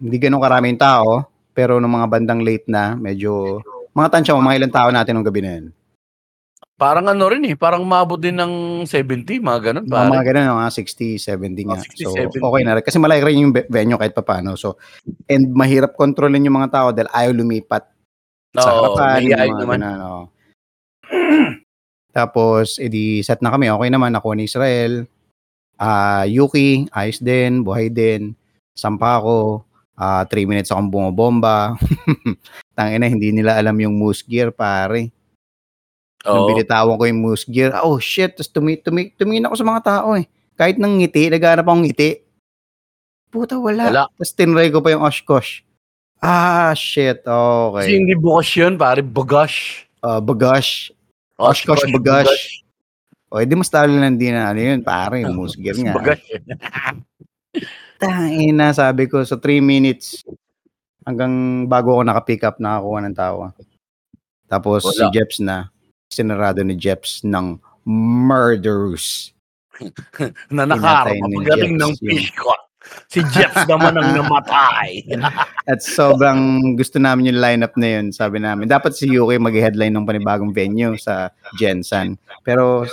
[0.03, 3.63] Hindi ganun karaming tao, pero nung mga bandang late na, medyo
[3.95, 5.67] mga tansya mo, mga ilang tao natin nung gabi na yun.
[6.77, 10.13] Parang ano rin eh, parang maabot din ng 70, mga ganun Mga, pare.
[10.13, 11.77] mga ganun, mga 60, 70 nga.
[11.81, 12.45] Oh, 60, so, 70.
[12.45, 12.85] okay na rin.
[12.85, 14.61] Kasi malaki rin yung ve- venue kahit papano.
[14.61, 14.77] So,
[15.25, 17.89] and mahirap kontrolin yung mga tao dahil ayaw lumipat
[18.53, 19.25] sa Oo, harapan.
[19.25, 19.81] mga naman.
[19.81, 20.23] ganun, oo.
[22.17, 23.73] Tapos, edi set na kami.
[23.73, 24.13] Okay naman.
[24.13, 25.09] Ako ni Israel.
[25.81, 27.65] Ah, Yuki, ayos din.
[27.65, 28.37] Buhay din.
[28.77, 29.65] Sampa ako.
[29.97, 31.73] Ah, 3 minutes akong bumabomba.
[32.77, 35.16] Tangina, hindi nila alam yung moose gear, pare.
[36.27, 36.49] Nung Oo.
[36.51, 40.19] binitawan ko yung moose gear, oh shit, tapos tumi, tumi, tumingin ako sa mga tao
[40.19, 40.27] eh.
[40.59, 42.27] Kahit nang ngiti, naghanap akong ngiti.
[43.31, 43.87] Puta, wala.
[43.87, 44.03] Wala.
[44.11, 45.63] Tapos tinry ko pa yung Oshkosh.
[46.19, 47.31] Ah, shit, Kasi
[47.71, 47.95] okay.
[47.95, 49.87] hindi bukas yun, pare, bugash.
[50.03, 50.91] Uh, bagosh.
[51.37, 52.65] Oshkosh Bagash.
[53.29, 55.93] O, edi mas talo lang din na ano yun, pare, musgir nga.
[55.93, 56.25] Bagash.
[58.01, 60.25] Tangina, sabi ko, sa 3 minutes,
[61.05, 63.47] hanggang bago ako naka-pick up, nakakuha ng tawa.
[64.49, 65.13] Tapos si Wala.
[65.13, 65.69] Jeps na,
[66.11, 69.33] sinarado ni Jeps ng murderous.
[70.55, 72.53] na nakarap pagdating Jeps ng ko.
[73.11, 75.03] Si Jeps naman ang namatay.
[75.67, 78.15] At sobrang gusto namin yung lineup na yun.
[78.15, 82.15] Sabi namin, dapat si Yuki mag-headline ng panibagong venue sa Jensen.
[82.47, 82.87] Pero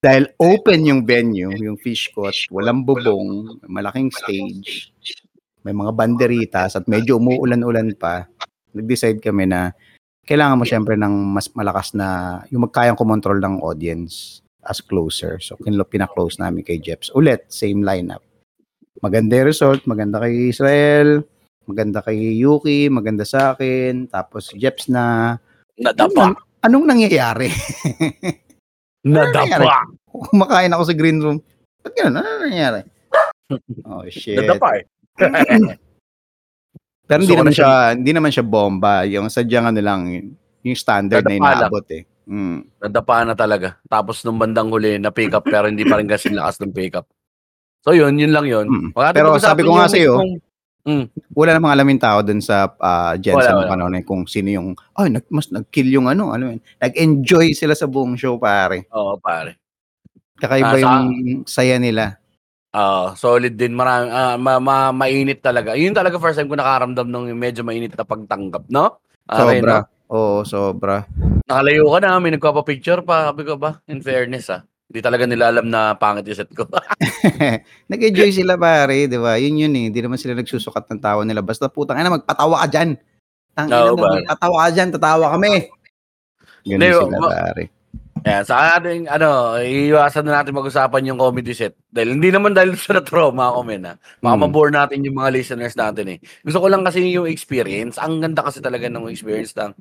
[0.00, 4.94] dahil open yung venue, yung fish court, walang bubong, malaking stage,
[5.60, 8.24] may mga banderitas at medyo umuulan-ulan pa,
[8.72, 9.76] nag-decide kami na
[10.30, 15.42] kailangan mo syempre ng mas malakas na, yung magkayang kumontrol ng audience as closer.
[15.42, 17.10] So, kinlo, pina-close namin kay Jeps.
[17.18, 18.22] Ulit, same lineup.
[19.02, 21.26] Maganda yung result, maganda kay Israel,
[21.66, 25.34] maganda kay Yuki, maganda sa akin, tapos Jeps na,
[25.74, 26.38] Nadapa.
[26.62, 27.50] anong nangyayari?
[29.10, 29.90] Nadapa.
[30.30, 31.42] Kumakain ako sa green room.
[31.82, 32.22] Ba't ganun?
[32.22, 32.82] Ano nangyayari?
[33.82, 34.38] Oh, shit.
[34.38, 34.86] Nadapa eh.
[37.10, 39.02] Pero hindi ko naman na siya, hindi naman siya bomba.
[39.02, 40.00] Yung sadyang ano lang,
[40.62, 41.42] yung standard na lang.
[41.42, 42.06] inaabot eh.
[42.30, 42.62] Mm.
[42.78, 43.74] Nadapa na talaga.
[43.90, 46.94] Tapos nung bandang huli, na pick up pero hindi pa rin kasi lakas ng pick
[46.94, 47.10] up.
[47.82, 48.70] So yun, yun lang yun.
[48.70, 48.88] Mm.
[48.94, 50.48] Wala Pero sabi ko nga yung sa'yo, mismong-
[51.36, 53.68] Wala namang alamin tao dun sa uh, Jensen Wala, wala.
[53.68, 56.60] panahon yun kung sino yung, ay, nag, mas nag-kill yung ano, ano yun.
[56.80, 58.88] Nag-enjoy sila sa buong show, pare.
[58.90, 59.60] Oo, pare.
[60.40, 61.04] Kakaiba Ah, sa- yung
[61.44, 62.16] saya nila.
[62.70, 65.74] Ah, solid din marami ah, ma, ma, mainit talaga.
[65.74, 69.02] Yun talaga first time ko nakaramdam ng medyo mainit na pagtanggap, no?
[69.26, 69.74] Ah, Ren, Sobra.
[69.74, 69.82] no?
[70.10, 70.96] Oo, sobra.
[71.50, 73.82] Nakalayo ka na, may nagpapa-picture pa, sabi ko ba?
[73.90, 74.62] In fairness, ah.
[74.90, 76.66] Hindi talaga nila alam na pangit yung set ko.
[77.90, 79.38] Nag-enjoy sila pare, di ba?
[79.38, 79.84] Yun yun eh.
[79.90, 81.46] Hindi naman sila nagsusukat ng tawa nila.
[81.46, 82.70] Basta putang ina, magpatawa ka
[83.70, 84.26] Oo, mo, pare.
[84.26, 85.70] magpatawa ka dyan, tatawa kami.
[86.66, 87.64] Ganun Hindi, sila ma- pare.
[88.20, 91.72] Ayan, sa ating, ano, iiwasan na natin mag-usapan yung comedy set.
[91.88, 93.94] Dahil hindi naman dahil sa na-trauma ako, men, ha.
[94.20, 94.42] Baka Hmm.
[94.44, 96.18] mabore natin yung mga listeners natin, eh.
[96.44, 97.96] Gusto ko lang kasi yung experience.
[97.96, 99.72] Ang ganda kasi talaga ng experience ng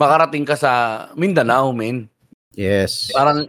[0.00, 0.72] makarating ka sa
[1.20, 2.08] Mindanao, men.
[2.56, 3.12] Yes.
[3.12, 3.44] Parang,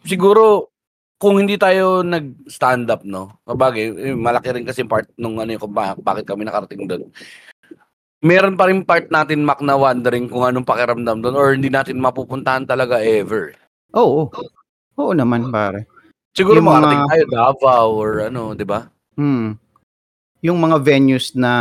[0.00, 0.72] siguro,
[1.20, 3.36] kung hindi tayo nag-stand up, no?
[3.44, 5.68] Kabagay, eh, malaki rin kasi part nung ano yung
[6.00, 7.10] bakit kami nakarating doon.
[8.18, 12.02] Meron pa rin part natin, Mac, na wondering kung anong pakiramdam doon or hindi natin
[12.02, 13.54] mapupuntahan talaga ever.
[13.94, 14.26] Oo.
[14.98, 15.86] Oo naman pare.
[16.34, 18.90] Siguro Yung makarating mga- tayo Davao or ano, di ba?
[19.14, 19.54] Hmm.
[20.42, 21.52] Yung mga venues na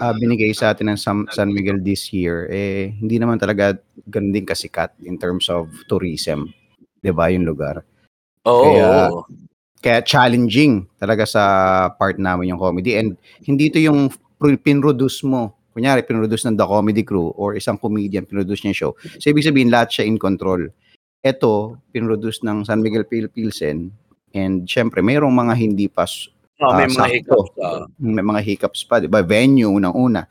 [0.00, 3.76] ah, binigay sa atin ng San, San Miguel this year, eh, hindi naman talaga
[4.08, 6.48] ganun din kasikat in terms of tourism.
[7.00, 7.84] Di ba yung lugar?
[8.48, 8.64] Oo.
[8.64, 9.12] Kaya-.
[9.82, 11.42] Kaya challenging talaga sa
[11.98, 12.96] part namin yung comedy.
[12.96, 14.08] And hindi ito yung
[14.62, 15.52] pinroduce mo.
[15.72, 18.92] Kunyari, pinroduce ng The Comedy Crew or isang comedian, pinroduce niya yung show.
[19.16, 20.68] So, ibig sabihin, lahat siya in control.
[21.18, 21.52] Ito,
[21.88, 23.88] pinroduce ng San Miguel Pil Pilsen.
[24.30, 27.10] And syempre, mayroong mga hindi pa, s- Ah, may ah, mga sakto.
[27.42, 27.52] hiccups.
[27.58, 27.82] ah.
[27.98, 28.96] may mga hiccups pa.
[28.96, 29.18] Di ba?
[29.20, 30.22] Venue, unang-una.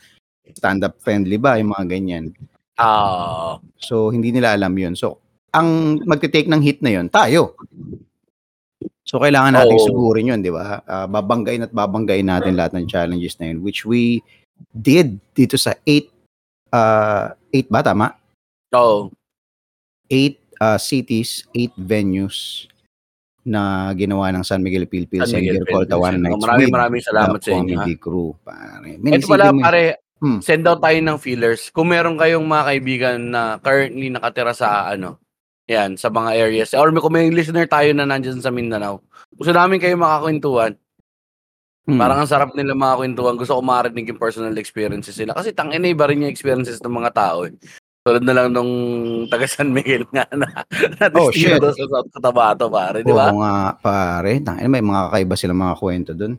[0.48, 1.60] Stand-up friendly ba?
[1.60, 2.32] Yung mga ganyan.
[2.78, 4.96] Ah, So, hindi nila alam yun.
[4.96, 5.20] So,
[5.52, 7.60] ang magte-take ng hit na yun, tayo.
[9.04, 9.86] So, kailangan natin Oo.
[9.86, 10.80] sugurin yun, di ba?
[10.86, 14.24] Ah, babanggain at babanggain natin lahat ng challenges na yun, which we
[14.70, 16.06] did dito sa 8,
[16.70, 18.08] uh, 8 ba, tama?
[18.72, 19.10] oo.
[20.08, 22.68] 8 uh, cities, 8 venues
[23.42, 25.66] na ginawa ng San Miguel Pilpil San Miguel.
[25.90, 27.74] Tawanan Oh, Nights Maraming maraming salamat sa inyo.
[27.80, 28.38] Comedy Crew.
[28.46, 29.02] Pare.
[29.02, 29.84] Ito pala, pare,
[30.22, 30.38] Hmm.
[30.38, 31.74] send out tayo ng feelers.
[31.74, 35.18] Kung meron kayong mga kaibigan na currently nakatira sa ano,
[35.66, 36.78] yan, sa mga areas.
[36.78, 39.02] Or may- kung may listener tayo na nandyan sa Mindanao.
[39.34, 40.78] Gusto namin kayo makakwentuhan.
[41.90, 41.98] Hmm.
[41.98, 43.36] Parang ang sarap nila mga kwentuhan.
[43.38, 45.34] Gusto ko marinig yung personal experiences nila.
[45.34, 47.54] Kasi tangina iba rin yung experiences ng mga tao eh.
[48.02, 48.72] Tulad na lang nung
[49.30, 50.50] taga San Miguel nga na,
[50.98, 51.58] na Oh, shit.
[51.58, 53.30] sa South Cotabato, pare, di ba?
[53.30, 54.42] Oo nga, pare.
[54.42, 56.34] Tangina, may mga kakaiba sila mga kwento doon.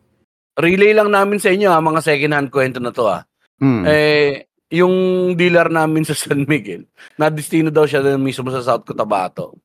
[0.59, 3.23] Relay lang namin sa inyo ha, mga second hand kwento na to ha.
[3.63, 3.83] Hmm.
[3.87, 4.43] Eh,
[4.75, 4.95] yung
[5.39, 6.83] dealer namin sa San Miguel,
[7.15, 9.55] na destino daw siya doon mismo sa South Cotabato.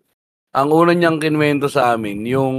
[0.55, 2.57] Ang una niyang kinwento sa amin, yung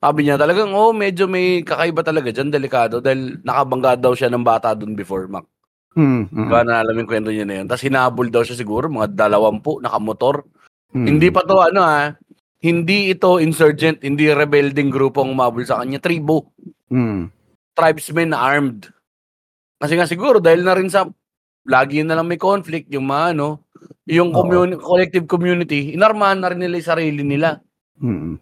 [0.00, 4.40] sabi niya talagang, oh, medyo may kakaiba talaga dyan, delikado, dahil nakabangga daw siya ng
[4.40, 5.44] bata doon before, Mac.
[5.92, 7.66] Hmm, hmm, Kaya na alam yung kwento niya na yun.
[7.68, 10.48] Tapos hinabol daw siya siguro, mga dalawampu, nakamotor.
[10.96, 11.04] hmm.
[11.04, 12.16] Hindi pa to, ano ha,
[12.60, 16.52] hindi ito insurgent, hindi rebelding grupo ang umabol sa kanya, tribo
[16.90, 17.30] Hmm.
[17.72, 18.90] tribesmen na armed.
[19.78, 21.06] Kasi nga siguro dahil na rin sa
[21.64, 23.64] lagi na lang may conflict yung mga ano,
[24.04, 27.62] yung communi- collective community, inarmahan na rin nila yung sarili nila.
[27.96, 28.36] Hmm.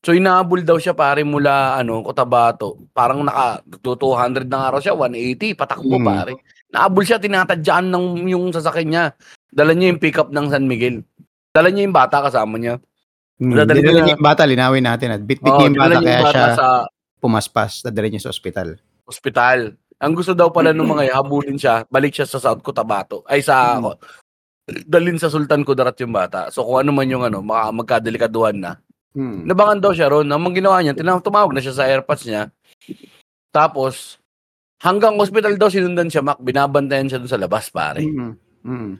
[0.00, 2.88] So inahabol daw siya pare mula ano, Cotabato.
[2.90, 6.06] Parang naka 200 na nga raw siya, 180 patakbo Mm.
[6.06, 6.32] pare.
[6.72, 9.04] Nahabol siya tinatadyaan ng yung sasakyan niya.
[9.46, 11.04] Dala niya yung pickup ng San Miguel.
[11.52, 12.80] Dala niya yung bata kasama niya.
[13.36, 16.04] Hmm, Dadalhin dinala niya- niya yung bata, linawin natin at bit-bit niya yung bata niya
[16.06, 16.66] kaya bata siya sa
[17.18, 18.68] pumaspas, dadala niya sa ospital.
[19.04, 19.74] ospital.
[19.98, 23.20] Ang gusto daw pala ng mga habulin siya, balik siya sa South Cotabato.
[23.26, 23.92] Ay sa Hmm.
[24.86, 26.48] dalin sa Sultan Kudarat yung bata.
[26.48, 28.72] So kung ano man yung ano, maka, magkadelikaduhan na.
[29.10, 29.42] Hmm.
[29.42, 30.30] Nabangan daw siya ron.
[30.30, 32.54] Ang ginawa niya, tinawag, tumawag na siya sa airpods niya.
[33.50, 34.22] Tapos,
[34.78, 36.38] hanggang hospital daw sinundan siya, Mac.
[36.38, 38.06] Binabantayan siya dun sa labas, pare.
[38.06, 38.38] Hmm.
[38.62, 38.90] Hmm.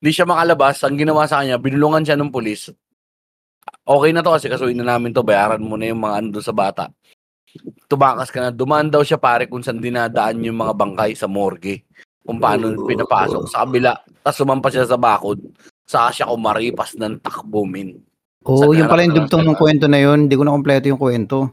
[0.00, 0.84] Hindi siya makalabas.
[0.84, 2.68] Ang ginawa sa kanya, binulungan siya ng pulis.
[3.84, 5.24] Okay na to kasi kasuin na namin to.
[5.24, 6.84] Bayaran mo na yung mga ano doon sa bata.
[7.90, 8.50] Tumakas ka na.
[8.52, 11.84] Dumaan daw siya pare kung saan dinadaan yung mga bangkay sa morgue.
[12.24, 13.96] Kung paano pinapasok sa kabila.
[14.20, 15.40] Tapos sumampas siya sa bakod.
[15.88, 17.98] Saka siya kumaripas ng takbo, min.
[18.40, 20.24] Oh, Sa yung pala yung dugtong ng kwento na yun.
[20.24, 21.52] Hindi ko na kompleto yung kwento.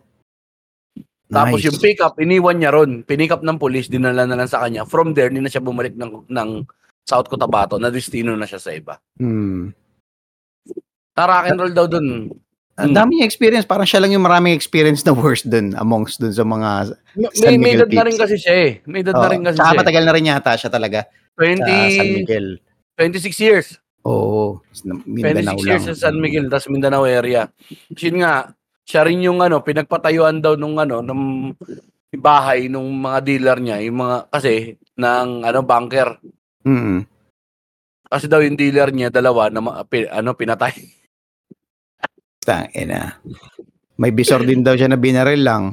[1.27, 1.67] Tapos Nice.
[1.67, 3.03] yung pickup, iniwan niya ron.
[3.03, 4.87] Pinick up ng police, dinala na lang sa kanya.
[4.87, 6.49] From there, hindi na siya bumalik ng, ng
[7.03, 8.95] South Cotabato na destino na siya sa iba.
[9.19, 9.75] Hmm.
[11.13, 12.31] Rock and roll daw dun.
[12.77, 12.95] Ang Hmm.
[12.95, 13.67] dami niya experience.
[13.67, 16.95] Parang siya lang yung maraming experience na worst dun amongst dun sa mga...
[17.17, 18.71] May, San may Miguel edad na rin kasi siya eh.
[18.87, 19.67] May edad na Oh, rin kasi siya.
[19.67, 19.79] eh.
[19.81, 20.99] matagal na rin yata siya talaga
[21.35, 21.59] sa 20,
[21.91, 22.47] San Miguel.
[22.95, 23.67] 26 years.
[24.07, 24.63] Oo.
[24.71, 25.87] 26 Mindanao years lang.
[25.91, 27.51] sa San Miguel, tas Mindanao area.
[27.91, 28.55] Kasi nga,
[28.87, 31.51] siya rin yung ano, pinagpatayuan daw nung ano, nung
[32.15, 36.09] bahay nung mga dealer niya, yung mga, kasi, ng ano, bunker.
[36.63, 37.03] Mm.
[38.07, 40.71] Kasi daw yung dealer niya, dalawa, na, ma- pi- ano, pinatay.
[42.39, 43.19] Tangina.
[43.99, 45.63] May bisor din daw siya na binaril lang.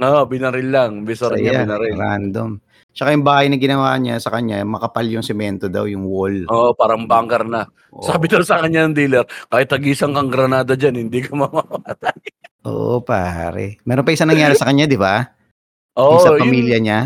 [0.00, 1.06] Oo, binaril lang.
[1.06, 1.94] Bisor niya Saya, binaril.
[1.94, 2.50] Random.
[2.90, 6.42] Tsaka yung bahay na ginawa niya sa kanya, makapal yung semento daw, yung wall.
[6.46, 7.62] Oo, parang bunker na.
[7.90, 8.02] Oo.
[8.02, 12.18] Sabi daw sa kanya ng dealer, kahit tagisang kang granada dyan, hindi ka mamamatay.
[12.62, 13.78] Oo, pare.
[13.82, 15.22] Meron pa isa nangyari sa kanya, di ba?
[16.00, 17.00] Oo, yung sa yun- pamilya niya.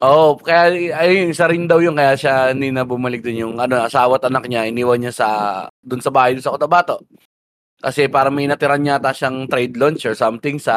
[0.00, 0.68] Oo, kaya
[1.00, 4.28] ayun, isa rin daw yung kaya siya hindi na bumalik dun yung ano, asawa at
[4.28, 5.28] anak niya, iniwan niya sa
[5.78, 7.00] dun sa bahay dun sa Cotabato.
[7.80, 10.76] Kasi para may natiran yata siyang trade launch or something sa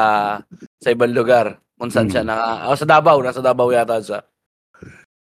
[0.78, 2.14] sa ibang lugar kung saan Hmm.
[2.14, 4.20] siya naka, oh, sa Davao, nasa Davao yata siya.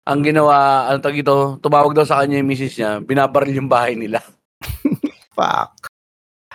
[0.08, 0.54] Ang ginawa,
[0.88, 4.24] ano tag ito, tumawag daw sa kanya yung misis niya, binabaril yung bahay nila.
[5.36, 5.84] Fuck.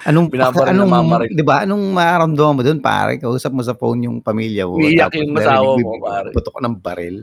[0.03, 1.31] Anong, Binabaril anong, mamaril.
[1.31, 3.15] di ba, anong mararamdaman mo doon, pare?
[3.15, 4.75] Kausap mo sa phone yung pamilya mo.
[4.81, 6.29] Tapos yung asawa mo pare.
[6.33, 7.17] Putok ng baril.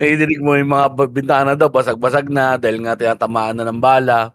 [0.00, 4.32] Naidinig mo yung mga bintana daw, basag-basag na dahil nga tinatamaan na ng bala.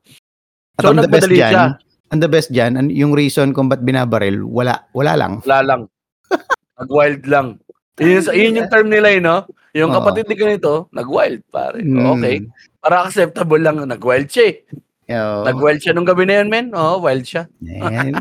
[0.77, 1.65] At So, ang the best dyan, siya.
[2.07, 5.33] ang the best dyan, an- yung reason kung ba't binabaril, wala, wala lang.
[5.43, 5.81] Wala lang.
[6.79, 7.47] Nag-wild lang.
[7.97, 9.43] Yun, yung- yun yung term nila eh, no?
[9.73, 9.97] Yung Oo.
[9.97, 11.81] kapatid ni ganito, nag-wild, pare.
[11.81, 12.05] Mm.
[12.17, 12.35] Okay.
[12.77, 14.55] Para acceptable lang, nag-wild siya eh.
[15.09, 16.69] Yo, Nag-wild siya nung gabi na yun, men.
[16.77, 17.49] Oo, wild siya.
[17.81, 18.13] Ayan.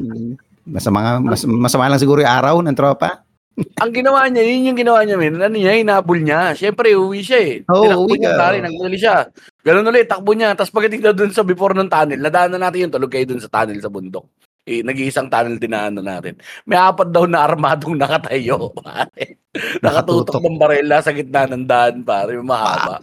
[0.64, 3.20] masama, mas, masama lang siguro yung araw ng tropa.
[3.84, 5.36] Ang ginawa niya, yun yung ginawa niya, men.
[5.36, 6.56] Ano niya, hinabol niya.
[6.56, 7.54] Siyempre, uwi siya eh.
[7.68, 8.40] Oo, Tinakbo uwi niya, ka.
[8.40, 8.56] pare.
[8.64, 9.16] Nagmuli siya.
[9.60, 10.56] Ganun ulit, takbo niya.
[10.56, 13.52] Tapos pagdating daw dun sa before ng tunnel, nadaanan natin yung tulog kayo dun sa
[13.52, 14.24] tunnel sa bundok.
[14.62, 16.38] Eh, nag-iisang tunnel dinaanan natin.
[16.62, 19.42] May apat daw na armadong nakatayo, pare.
[19.80, 22.38] Nakatutok ng barela sa gitna ng daan, pare.
[22.38, 23.02] Mahaba.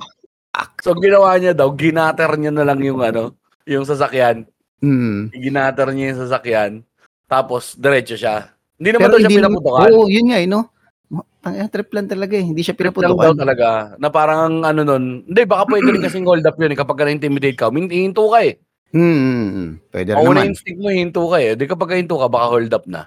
[0.80, 3.36] So, ginawa niya daw, ginater niya na lang yung ano,
[3.68, 4.48] yung sasakyan.
[4.80, 5.28] Hmm.
[5.30, 6.72] Ginater niya yung sasakyan.
[7.28, 8.56] Tapos, diretso siya.
[8.80, 9.90] Hindi naman Pero daw siya pinaputukan.
[9.92, 10.62] oo, yun nga, eh, no?
[11.40, 12.44] Tangina, trip lang talaga eh.
[12.44, 13.36] Hindi siya Trip lang daw pinaputukan.
[13.38, 13.68] talaga.
[13.96, 15.24] Na parang ano nun.
[15.24, 16.72] Hindi, baka pwede rin kasing hold up yun.
[16.72, 18.60] eh, Kapag ka na-intimidate ka, min- hinto ka eh.
[18.90, 19.70] Hmm, hmm, hmm.
[19.94, 20.50] Pwede rin Ang una naman.
[20.54, 21.54] instinct mo, hinto ka eh.
[21.54, 23.06] Di kapag hinto ka, baka hold up na.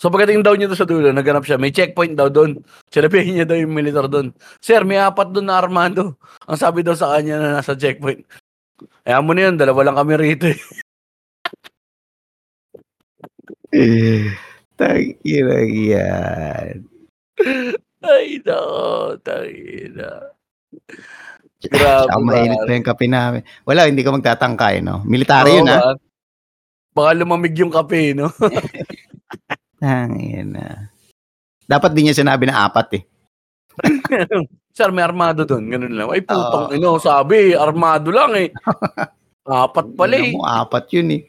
[0.00, 1.60] So pagdating daw niya doon sa dulo, naganap siya.
[1.60, 2.64] May checkpoint daw doon.
[2.88, 4.32] Sinabihin niya daw yung militar doon.
[4.64, 6.16] Sir, may apat doon na armado.
[6.48, 8.24] Ang sabi daw sa kanya na nasa checkpoint.
[9.04, 10.60] Kaya mo na yun, dalawa lang kami rito eh.
[14.80, 16.88] Tangina yan.
[18.00, 18.60] Ay, no.
[19.20, 20.32] Tangina.
[21.60, 22.68] Grabe, mainit pare.
[22.68, 23.42] pa yung kape namin.
[23.68, 25.04] Wala, hindi ka magtatangkay, no?
[25.04, 25.92] Military yun, ha?
[25.92, 25.96] ah.
[26.96, 28.32] Baka lumamig yung kape, no?
[29.80, 30.88] Tangina.
[31.68, 33.02] Dapat din niya sinabi na apat, eh.
[34.76, 35.68] Sir, may armado doon.
[35.68, 36.08] Ganun lang.
[36.08, 36.96] Ay, putang ino.
[36.96, 38.48] Sabi, armado lang eh.
[39.44, 40.32] Apat pala eh.
[40.32, 41.22] Mo, apat yun, eh.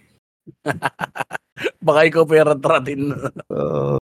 [1.86, 3.14] Baka ikaw pera tratin.
[3.54, 4.01] Oo.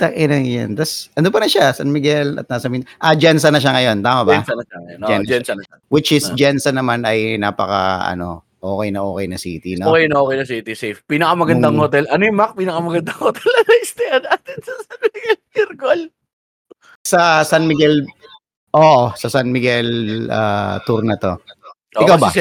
[0.00, 0.72] Tangina yan.
[0.72, 1.76] Tapos, ano pa na siya?
[1.76, 2.88] San Miguel at nasa Min...
[2.96, 4.00] Ah, Jensa na siya ngayon.
[4.00, 4.32] Tama ba?
[4.40, 4.78] Jensa na siya.
[4.96, 5.28] No, Jensa.
[5.28, 5.76] Jensa na siya.
[5.92, 6.36] Which is, Ah.
[6.40, 9.92] Jensa naman ay napaka, ano, okay na okay na city, no?
[9.92, 11.04] Okay na okay na city safe.
[11.04, 12.08] Pinakamagandang Nung- hotel.
[12.08, 12.56] Ano yung Mac?
[12.56, 16.00] Pinakamagandang hotel na na-stay natin sa San Miguel Kirkol.
[17.04, 17.94] Sa San Miguel,
[18.72, 19.88] oo, sa San Miguel
[20.32, 21.36] ah, tour na to.
[22.00, 22.32] Ikaw ba?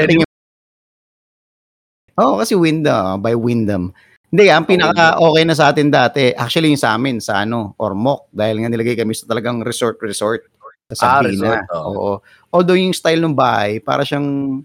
[2.19, 3.95] Oo, kasi Wyndham, by Wyndham.
[4.29, 8.29] Hindi, ang pinaka okay na sa atin dati, actually yung sa amin, sa ano, Ormoc,
[8.29, 10.45] dahil nga nilagay kami sa talagang resort-resort
[10.89, 11.89] sa Ah, resort, oo.
[11.93, 12.13] Oo.
[12.49, 14.61] Although yung style ng bahay, para siyang,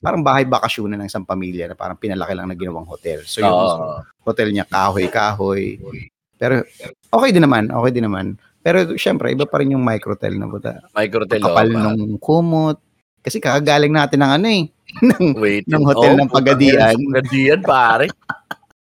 [0.00, 3.24] parang bahay bakasyonan ng isang pamilya na parang pinalaki lang na ginawang hotel.
[3.28, 4.00] So yung Oo.
[4.24, 5.80] hotel niya kahoy-kahoy.
[6.36, 6.64] Pero
[7.12, 8.36] okay din naman, okay din naman.
[8.60, 10.80] Pero syempre, iba pa rin yung microtel na buta.
[10.96, 11.40] Microtel.
[11.44, 12.76] Kapal oo, nung kumot.
[13.20, 14.64] Kasi kakagaling natin ng ano eh.
[15.12, 15.64] ng, Wait.
[15.68, 16.96] ng hotel ng Pagadian.
[17.12, 18.06] Pagadian, pare.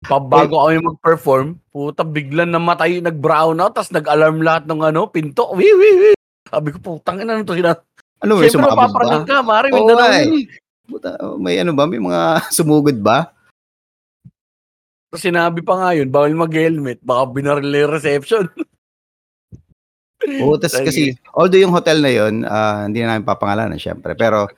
[0.01, 5.53] Pabago kami mag-perform, puta, biglang namatay, nag-brown out, tapos nag-alarm lahat ng ano, pinto.
[5.53, 6.17] Wee, wee, wee.
[6.49, 7.53] Sabi ko, putang ina ano to.
[7.53, 7.77] Sina-
[8.21, 9.25] ano may Siyempre, sumabog ba?
[9.25, 9.69] ka, mare.
[9.69, 10.45] Oo, Mindanao eh.
[10.89, 11.85] Buta, may ano ba?
[11.85, 12.21] May mga
[12.57, 13.29] sumugod ba?
[15.11, 18.45] Tapos sinabi pa nga yun, bawal mag-helmet, baka binaril na yung reception.
[20.41, 20.85] Oo, tas Sige.
[20.85, 21.01] kasi,
[21.33, 24.13] although yung hotel na yun, ah, hindi na namin papangalanan, syempre.
[24.13, 24.49] Pero,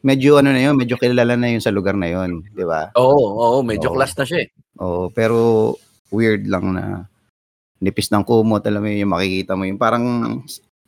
[0.00, 2.92] medyo ano na yun, medyo kilala na yun sa lugar na yun, di ba?
[2.96, 3.96] Oo, oo, medyo Oo.
[3.96, 4.48] class na siya eh.
[4.80, 5.36] Oo, pero
[6.12, 7.04] weird lang na
[7.80, 10.04] nipis ng kumot, alam mo yun, yung makikita mo yung parang,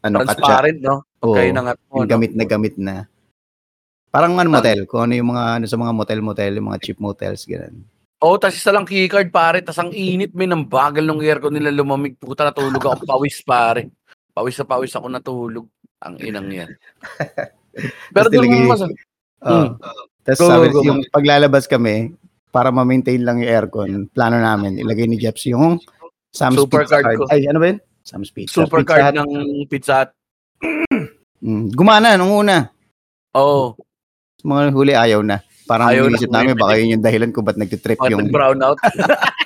[0.04, 0.96] ano, katsa, Transparent, no?
[1.24, 2.12] Oo, Pagkain ng at mo, yung no?
[2.12, 2.96] gamit na gamit na.
[4.12, 7.48] Parang ano motel, kung ano yung mga, ano sa mga motel-motel, yung mga cheap motels,
[7.48, 7.80] ganun.
[8.22, 9.64] Oo, tas isa lang keycard, pare.
[9.66, 12.14] Tas ang init, may ng bagal ng aircon nila lumamig.
[12.20, 13.02] Puta, natulog ako.
[13.02, 13.90] Pawis, pare.
[14.30, 15.66] Pawis na pawis ako natulog.
[16.06, 16.70] Ang inang yan.
[18.10, 18.82] Pero doon talaga- mas...
[19.42, 19.66] Oo.
[20.22, 20.86] Tapos Go, sabi, go, go.
[20.86, 22.14] yung paglalabas kami,
[22.48, 25.80] para ma-maintain lang yung aircon, plano namin, ilagay ni Jeps yung
[26.30, 27.24] Sam's Super Pizza card ko.
[27.26, 27.78] Ay, ano ba yun?
[28.02, 28.54] Sam's Pizza.
[28.54, 29.30] Super Pizza card ng
[29.66, 30.10] Pizza Hut.
[31.38, 32.70] Mm, gumana nung una.
[33.34, 33.74] Oo.
[34.42, 35.42] Mga huli ayaw na.
[35.64, 36.14] Parang Ayaw na.
[36.14, 38.22] inisip namin, baka yun yung dahilan kung ba't nagtitrip Oh, yung...
[38.22, 38.78] nag-brown out.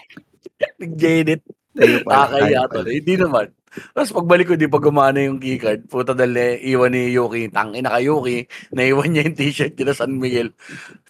[0.81, 1.41] Nag-Janet.
[1.77, 2.81] Nakakaya to.
[2.89, 3.47] Hindi naman.
[3.93, 5.85] Tapos pagbalik ko, di pa gumana yung keycard.
[5.85, 7.53] Puta dali, iwan ni Yuki.
[7.53, 8.49] Tangina ka Yuki.
[8.73, 10.57] Naiwan niya yung t-shirt nila San Miguel.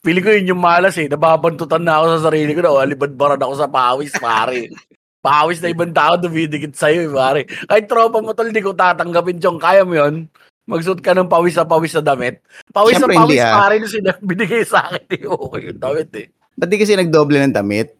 [0.02, 1.06] Pili ko yun yung malas eh.
[1.06, 2.66] Nababantutan na ako sa sarili ko.
[2.66, 4.74] Nawalibad-baran ako sa pawis, pare.
[5.22, 7.40] Pawis na ibang tao dumidikit sa'yo, eh, pare.
[7.46, 10.26] Kahit tropa mo tol, di ko tatanggapin yung kaya mo yun.
[10.66, 12.42] Magsuot ka ng pawis na pawis na damit.
[12.74, 13.54] Pawis Siyempre, na pawis, hindi, ah.
[13.54, 15.06] pare, na binigay sa akin.
[15.30, 16.26] Okay yung damit eh.
[16.58, 17.94] Ba't di kasi nagdoble ng damit?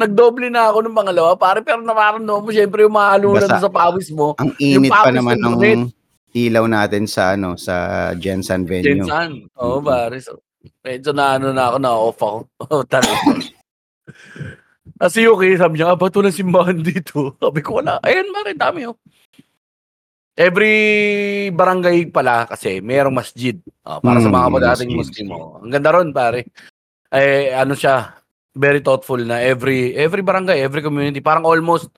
[0.00, 4.32] Nagdoble na ako ng pangalawa, pare, pero namaramdaman mo, syempre, yung mahalunan sa pawis mo.
[4.36, 5.78] Ang init pa naman ng damit.
[6.30, 7.74] ilaw natin sa ano sa
[8.14, 9.02] Jensen venue.
[9.02, 9.50] Jensan.
[9.54, 9.84] Oo, Mhm.
[9.84, 10.16] pare.
[10.18, 10.40] So,
[10.80, 12.38] medyo na ano na ako, na-off ako.
[12.70, 13.10] Oh, talo.
[14.96, 17.32] Kasi Yuki, sabi niya, ah, ba't walang simbahan dito?
[17.42, 18.00] Sabi ko, wala.
[18.00, 18.96] Ayun, pare, dami oh.
[20.34, 20.76] Every
[21.50, 23.58] barangay pala kasi mayroong masjid.
[23.82, 25.24] Oh, para sa Mm, mga kapadating masjid.
[25.24, 25.26] Muslim.
[25.34, 25.60] Oh.
[25.60, 26.48] Ang ganda ron, pare.
[27.10, 28.19] Eh, ano siya,
[28.54, 31.90] very thoughtful na every every barangay, every community, parang almost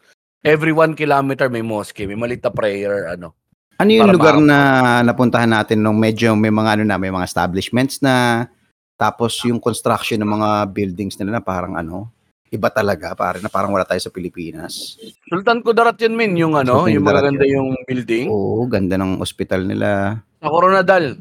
[0.45, 3.33] every one kilometer may mosque, may malit na prayer, ano.
[3.81, 4.59] Ano yung lugar ma- na
[5.03, 8.47] napuntahan natin nung medyo may mga ano na, may mga establishments na
[8.95, 12.13] tapos yung construction ng mga buildings nila na parang ano,
[12.53, 15.01] iba talaga, pare, na parang wala tayo sa Pilipinas.
[15.27, 17.55] Sultan Kudarat yun, min, yung ano, Sultan yung maganda yun.
[17.57, 18.29] yung building.
[18.29, 20.21] Oo, ganda ng ospital nila.
[20.39, 21.19] Sa Coronadal.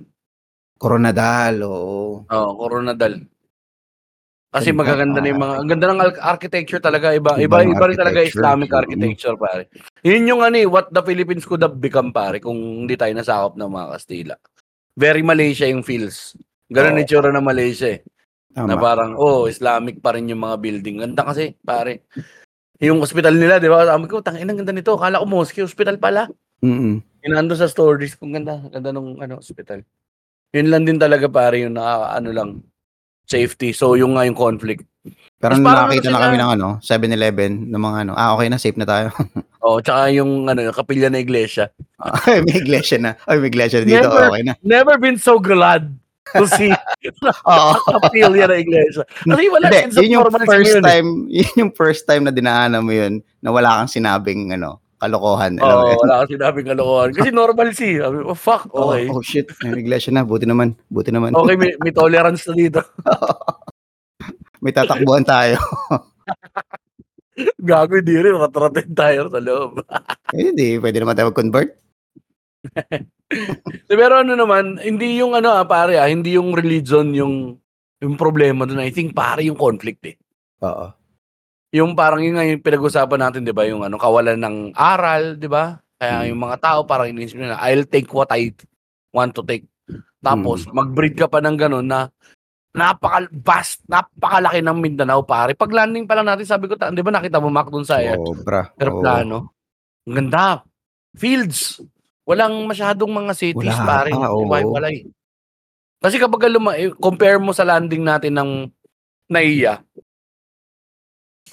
[0.75, 2.27] Coronadal, oo.
[2.27, 3.30] Oo, Coronadal.
[4.51, 7.95] Kasi Ganda, magaganda na yung mga, ang ganda ng architecture talaga, iba, iba, Iba rin
[7.95, 8.19] talaga.
[8.19, 8.79] Islamic Mm.
[8.83, 9.71] architecture, pare.
[10.03, 13.55] Yun yung ano eh, what the Philippines could have become, pare, kung hindi tayo nasakop
[13.55, 14.35] ng mga Kastila.
[14.99, 16.35] Very Malaysia yung feels.
[16.67, 18.03] Ganun yung itsura ng Malaysia eh.
[18.51, 18.83] Na Tama.
[18.83, 20.95] parang, oh, Islamic pa rin yung mga building.
[21.07, 22.03] Ganda kasi, pare.
[22.83, 23.87] Yung hospital nila, di ba?
[23.87, 24.99] Sabi ko, tangin ang ganda nito.
[24.99, 26.27] Kala ko mosque, hospital pala.
[26.59, 26.99] Mm-mm.
[27.23, 29.79] Inando sa stories, kung ganda, ganda nung ano, hospital.
[30.51, 32.49] Yun lang din talaga pare yung na, ano lang,
[33.31, 33.69] safety.
[33.71, 34.83] So yung nga yung conflict.
[35.41, 38.45] Pero Mas nung nakakita ano na kami ng ano, 7-Eleven, ng mga ano, ah, okay
[38.45, 39.09] na, safe na tayo.
[39.61, 41.69] Oh, tsaka yung ano, yung kapilya na iglesia.
[42.25, 43.13] Ay, may iglesia na.
[43.29, 44.53] Ay, may iglesia na dito, Never- okay na.
[44.65, 45.85] Never been so glad
[46.33, 46.73] to see
[47.45, 47.77] Oo.
[48.01, 49.05] kapilya na iglesia.
[49.05, 50.81] Kasi wala Hindi, yun yung first eh.
[50.81, 55.57] time, yun yung first time na dinaanan mo yun na wala kang sinabing ano, kalokohan.
[55.57, 55.97] Oo, yun?
[55.99, 57.09] wala kasi sinabing kalokohan.
[57.11, 57.89] Kasi normalcy.
[57.97, 59.09] Sabi, oh, fuck, Oh, okay.
[59.09, 61.33] oh, shit, may iglesia na, buti naman, buti naman.
[61.33, 62.79] Okay, may, may tolerance na dito.
[64.63, 65.57] may tatakbuhan tayo.
[67.59, 68.37] Gago, hindi rin.
[68.37, 69.81] Ratratin tayo sa loob.
[70.31, 71.73] eh, hindi, pwede naman tayo mag-convert.
[73.89, 77.57] Pero ano naman, hindi yung ano ah, pare ah, hindi yung religion yung
[77.97, 78.85] yung problema doon.
[78.85, 80.15] I think pare yung conflict eh.
[80.61, 80.93] Oo.
[81.71, 83.63] Yung parang yun nga yung pinag-usapan natin, 'di ba?
[83.63, 85.79] Yung ano, kawalan ng aral, 'di ba?
[85.95, 86.35] Kaya Mm.
[86.35, 88.51] yung mga tao parang iniisip nila, I'll take what I
[89.15, 89.63] want to take.
[90.19, 92.11] Tapos mag-breed ka pa ng ganun na
[92.71, 95.55] napaka vast, napakalaki ng Mindanao, pare.
[95.55, 97.99] Pag landing pa lang natin, sabi ko, ta- 'di ba nakita mo Mac doon sa
[98.03, 98.67] air, Sobra.
[98.75, 99.51] aeroplano?
[100.07, 100.63] Ang ganda.
[101.15, 101.79] Fields.
[102.23, 104.11] Walang masyadong mga cities, Wala pare.
[104.11, 104.47] pa, oo.
[104.47, 104.95] Walay, walay.
[105.99, 108.51] Kasi kapag luma, eh, compare mo sa landing natin ng
[109.27, 109.79] Naiya,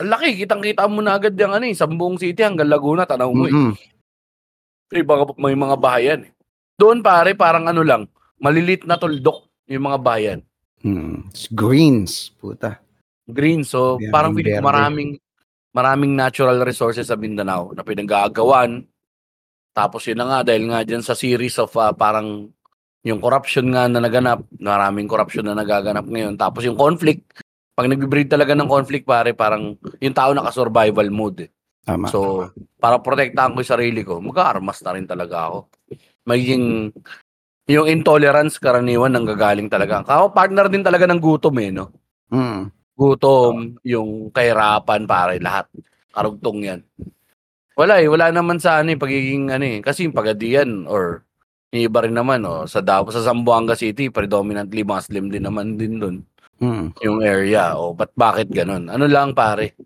[0.03, 3.55] laki, kitang-kita mo na agad yung ano eh, Sambong City hanggang Laguna, tanaw mo eh.
[3.55, 3.72] Mm-mm.
[4.88, 6.32] May mga, may mga bahayan eh.
[6.78, 8.07] Doon pare, parang ano lang,
[8.38, 10.38] malilit na tuldok yung mga bayan.
[10.78, 11.26] Hmm.
[11.34, 12.78] It's greens, puta.
[13.26, 13.66] Green.
[13.66, 15.11] So, Yan, parang feeling maraming
[15.74, 18.86] maraming natural resources sa Mindanao na pinagagawan.
[19.74, 22.51] Tapos yun na nga, dahil nga dyan sa series of ah, parang
[23.07, 26.34] yung corruption nga na naganap, maraming corruption na nagaganap ngayon.
[26.34, 27.42] Tapos yung conflict,
[27.79, 31.47] pag nag-breed talaga ng conflict, pare, parang yung tao naka-survival mode.
[31.47, 31.51] Eh.
[31.87, 32.11] Tama.
[32.11, 35.59] So, para protektahan ko yung sarili ko, mag-armas na rin talaga ako.
[36.26, 36.91] Magiging,
[37.70, 40.03] yung intolerance karaniwan nang gagaling talaga.
[40.03, 41.95] Ako, partner din talaga ng gutom eh, no?
[42.35, 42.66] Hmm.
[42.99, 45.70] Gutom, yung kahirapan, pare, lahat.
[46.11, 46.81] Karugtong yan.
[47.79, 51.22] Wala eh, wala naman sa ano eh, pagiging ano eh, kasi yung pagadian or
[51.70, 56.03] yung iba rin naman, oh, sa Davao, sa Zamboanga City, predominantly Muslim din naman din
[56.03, 56.18] doon
[56.59, 56.90] Hmm.
[56.98, 57.78] yung area.
[57.78, 58.90] O, ba't bakit ganun?
[58.90, 59.78] Ano lang pare?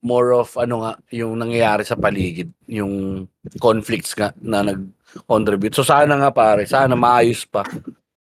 [0.00, 2.48] More of ano nga, yung nangyayari sa paligid.
[2.70, 3.26] Yung
[3.58, 5.74] conflicts nga na nag-contribute.
[5.74, 7.66] So sana nga pare, sana maayos pa.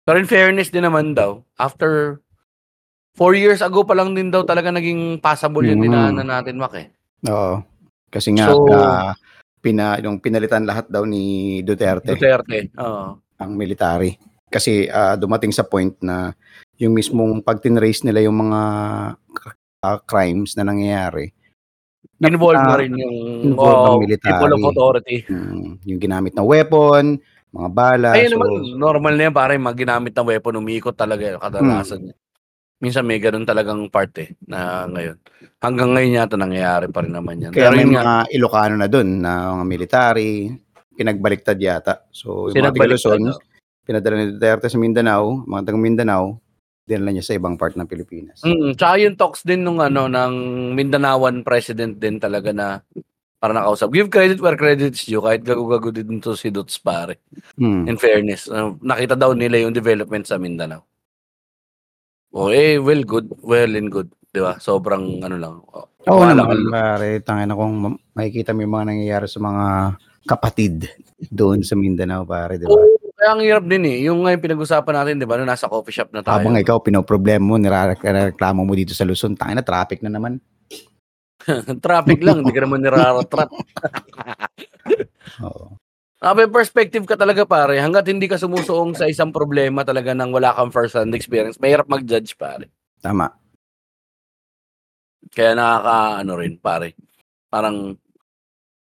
[0.04, 2.20] Pero in fairness din naman daw, after
[3.14, 5.86] four years ago pa lang din daw talaga naging passable yung Mhm.
[5.88, 6.88] dinaanan natin, Mak eh.
[7.30, 7.62] Oo.
[8.10, 9.14] Kasi nga, So- ah,
[9.58, 12.68] pina, yung pinalitan lahat daw ni Duterte, Duterte.
[12.76, 13.16] Oo.
[13.34, 14.14] ang military.
[14.46, 16.36] Kasi ah, dumating sa point na
[16.78, 18.60] yung mismong pag tinrace nila yung mga
[19.84, 21.30] ah, crimes na nangyayari,
[22.22, 23.16] Involved na Ah, rin yung
[23.52, 24.30] involved oh, ng military.
[24.32, 25.16] people of authority.
[25.26, 27.18] mm, yung ginamit na weapon,
[27.50, 28.08] mga bala.
[28.14, 32.00] Ayun so, naman, normal na yan, pare, mag ginamit ng weapon, umiikot talaga yun, kadalasan
[32.10, 32.22] Hmm.
[32.82, 35.16] Minsan may ganun talagang part eh, na ngayon.
[35.62, 37.52] Hanggang ngayon yata nangyayari pa rin naman yan.
[37.54, 40.30] kaya Pero may yun nga, mga Ilocano na dun na mga military,
[40.92, 42.04] pinagbaliktad yata.
[42.12, 43.40] So, yung mga Luzon, no?
[43.88, 46.43] pinadala ni Duterte sa Mindanao, mga taga Mindanao,
[46.84, 48.44] dinala niya sa ibang part ng Pilipinas.
[48.44, 50.32] Mm, tsaka yung talks din nung ano, ng
[50.76, 52.84] Mindanaoan president din talaga na
[53.40, 53.92] para nakausap.
[53.92, 57.20] Give credit where credit is due, kahit gago-gago din to si Dots pare.
[57.60, 57.84] Hmm.
[57.84, 60.80] In fairness, uh, nakita daw nila yung development sa Mindanao.
[62.32, 63.28] O eh, well, good.
[63.44, 64.08] Well and good.
[64.32, 64.56] Di ba?
[64.56, 65.54] Sobrang ano lang.
[65.60, 67.20] oh, Oo wala naman, pare.
[67.20, 69.64] Tangin na kung ma- makikita mo yung mga nangyayari sa mga
[70.24, 70.88] kapatid
[71.28, 72.74] doon sa Mindanao, pare, di ba?
[72.74, 74.04] Oo, kaya ang hirap din eh.
[74.04, 76.44] Yung ngayon pinag-usapan natin, di ba, nung nasa coffee shop na tayo.
[76.44, 80.44] Habang ikaw, pinoproblema mo, nirareklamo mo dito sa Luzon, tangin na, traffic na naman.
[81.84, 83.48] Traffic lang, hindi ka naman niraratrat.
[85.48, 85.72] Oo.
[86.20, 87.80] Ah, may perspective ka talaga pare.
[87.80, 92.36] Hanggat hindi ka sumusuong sa isang problema talaga nang wala kang first-hand experience, mahirap mag-judge
[92.36, 92.68] pare.
[93.00, 93.32] Tama.
[95.32, 96.92] Kaya nakaka, ano rin pare.
[97.48, 97.96] Parang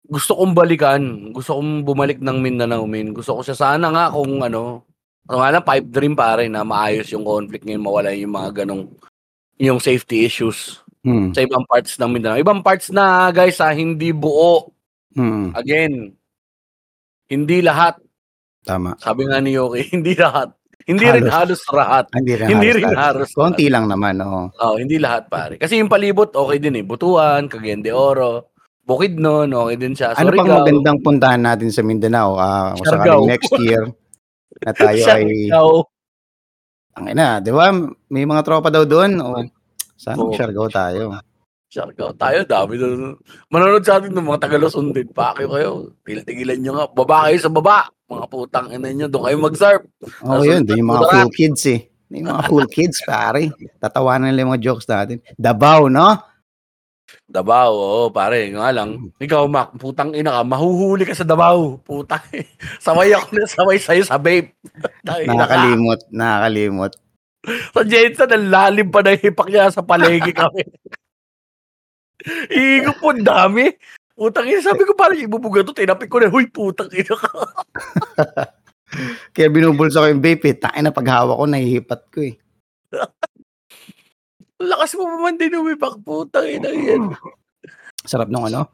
[0.09, 1.29] gusto kong balikan.
[1.31, 3.13] Gusto kong bumalik ng Mindanao, min.
[3.13, 4.81] Gusto ko siya sana nga kung ano,
[5.29, 8.89] ano nga lang, pipe dream pare na maayos yung conflict ngayon, mawala yung mga ganong
[9.61, 11.31] yung safety issues Hmm.
[11.31, 12.43] sa ibang parts ng Mindanao.
[12.43, 14.67] Ibang parts na guys ha, hindi buo.
[15.15, 15.55] Hmm.
[15.55, 16.11] Again,
[17.31, 17.95] hindi lahat.
[18.67, 18.99] Tama.
[18.99, 20.51] Sabi nga ni Yoki, hindi lahat.
[20.83, 22.09] Hindi rin halos lahat.
[22.17, 23.29] Hindi rin Hindi halos rin halos.
[23.31, 24.49] Konti lang naman, oo.
[24.57, 25.55] Oh, hindi lahat pare.
[25.61, 26.83] Kasi yung palibot okay din eh.
[26.83, 28.51] Butuan, Cagayan de Oro,
[28.89, 30.17] Bukidnon, okay din siya.
[30.17, 32.41] Ano pang Surigao, magandang puntahan natin sa Mindanao?
[32.73, 32.89] Siargao.
[32.89, 33.83] sakaling next year
[34.65, 35.73] na tayo ay Siargao.
[36.97, 37.69] Ang ina, 'di ba?
[38.09, 39.21] May mga tropa daw doon.
[39.21, 39.37] O
[39.93, 40.33] sana Oo.
[40.33, 41.13] Siargao tayo.
[41.69, 43.13] Siargao tayo, dami doon.
[43.53, 45.05] Manonood sa atin ng mga Tagaluzon din.
[45.13, 45.69] Pakyo kayo.
[46.01, 46.85] Tigil-tigilan nyo nga.
[46.89, 47.85] Baba kayo sa baba.
[48.09, 49.05] Mga putang ina nyo.
[49.05, 49.81] Doon kayo mag-surf.
[50.25, 50.61] Oo, Nasa- yun.
[50.65, 51.79] Doon yung mga cool kids eh.
[52.09, 53.53] Yung mga cool kids, pare.
[53.77, 55.21] Tatawanan nila yung mga jokes natin.
[55.37, 56.17] Davao, no?
[57.29, 58.49] Davao, oo, pare.
[58.49, 59.13] Nga lang.
[59.21, 60.41] Ikaw, Mac, putang ina ka.
[60.41, 61.77] Mahuhuli ka sa Davao.
[61.85, 62.21] Putang.
[62.85, 64.57] Saway ako na saway sa'yo sa vape.
[65.05, 66.09] Nakakalimot.
[66.09, 66.93] Nakakalimot.
[67.71, 70.65] Sa Jensen, ang lalim pa na hipak niya sa palegi kami.
[72.51, 73.71] Igo po, dami.
[74.17, 77.31] Putang ina, sabi ko parang ibubuga to, tinapik ko na, huy, putang ina ka.
[79.31, 80.57] Kaya binubulsa ko yung vape eh.
[80.57, 82.35] Tain na paghawa ko, nahihipat ko eh.
[84.59, 87.15] Lakas mo pa man din umipak, putang ina yan.
[88.09, 88.67] Sarap nung ano?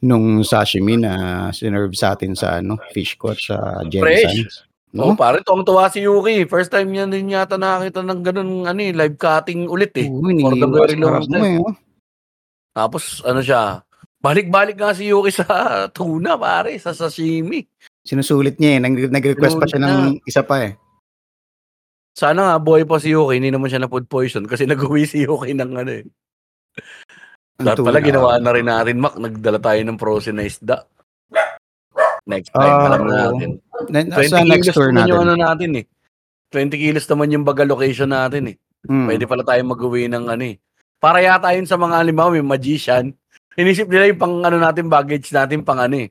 [0.00, 1.12] Nung sashimi na
[1.50, 4.02] sinerve sa atin sa ano, fish court sa Jensen.
[4.02, 4.66] Fresh.
[4.90, 5.14] No?
[5.14, 6.50] Oh, pare, tuwang-tuwa si Yuki.
[6.50, 10.10] First time niya din yata nakakita ng ganun, ano eh, live cutting ulit eh.
[10.10, 11.46] Oo, For the very long time.
[11.46, 11.58] eh.
[11.62, 11.74] oh.
[12.74, 13.86] Tapos, ano siya,
[14.18, 15.46] balik-balik nga si Yuki sa
[15.94, 17.62] tuna, pare, sa sashimi.
[18.02, 18.80] Sinusulit niya eh.
[18.82, 20.74] Nag- Nag-request pa siya ng isa pa eh.
[22.10, 25.22] Sana nga, boy pa si Yuki, hindi naman siya na food poison kasi nag-uwi si
[25.22, 26.04] Yuki ng ano eh.
[27.56, 29.14] Dapat pala ginawa na rin natin, Mac.
[29.14, 30.80] Nagdala tayo ng frozen na isda.
[32.24, 33.48] Next time, Ah, alam natin.
[33.88, 35.08] Na- 20 Sa next kilos tour natin.
[35.08, 35.84] yung ano natin eh.
[36.48, 38.56] 20 kilos naman yung baga location natin eh.
[38.82, 39.06] Hmm.
[39.06, 40.56] Pwede pala tayo mag-uwi ng ano eh.
[40.96, 43.12] Para yata yun sa mga halimbawa, may magician.
[43.54, 46.08] Inisip nila yung pang ano natin, baggage natin pang ano eh.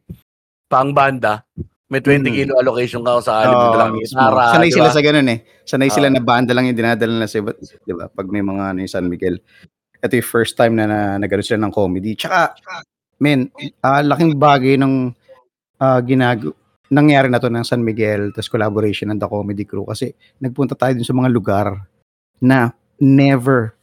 [0.66, 1.46] Pang banda.
[1.90, 2.36] May 20 Mm.
[2.38, 4.22] kilo allocation ka kung sakali mo Oo, dalang mismo.
[4.22, 5.40] gitara, Sanay di sila sa ganun eh.
[5.66, 6.14] Sanay sila Oo.
[6.14, 8.06] na banda lang yung dinadala na sa iba't, di ba?
[8.06, 9.42] Pag may mga ano yung San Miguel.
[9.98, 12.14] Ito yung first time na, na nagano sila ng comedy.
[12.14, 12.54] Tsaka,
[13.18, 13.50] men,
[13.82, 15.12] ah, laking bagay ng
[15.82, 16.46] ah, ginag
[16.90, 20.94] nangyari na to ng San Miguel tapos collaboration ng The Comedy Crew kasi nagpunta tayo
[20.98, 21.68] dun sa mga lugar
[22.42, 23.78] na never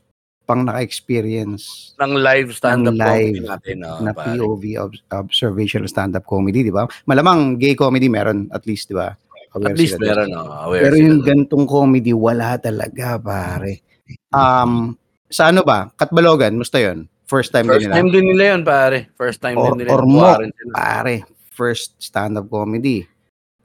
[0.46, 3.76] pang naka-experience ng live stand-up Ng live comedy natin.
[3.82, 4.38] Oh, na pare.
[4.38, 6.86] POV ob- observational stand-up comedy, di ba?
[7.04, 9.10] Malamang gay comedy meron at least, di ba?
[9.52, 11.26] Aware At least sila meron, oh, aware Pero sila yung dun.
[11.26, 13.82] gantong comedy, wala talaga, pare.
[14.30, 14.94] Um,
[15.26, 15.90] sa ano ba?
[15.92, 17.10] Katbalogan, musta yun?
[17.26, 17.96] First time First din nila?
[17.98, 18.98] time din nila yun, pare.
[19.18, 19.90] First time Or- din nila.
[19.90, 20.22] or mo.
[20.30, 20.46] sila.
[20.70, 21.14] Pare,
[21.50, 23.02] first stand-up comedy.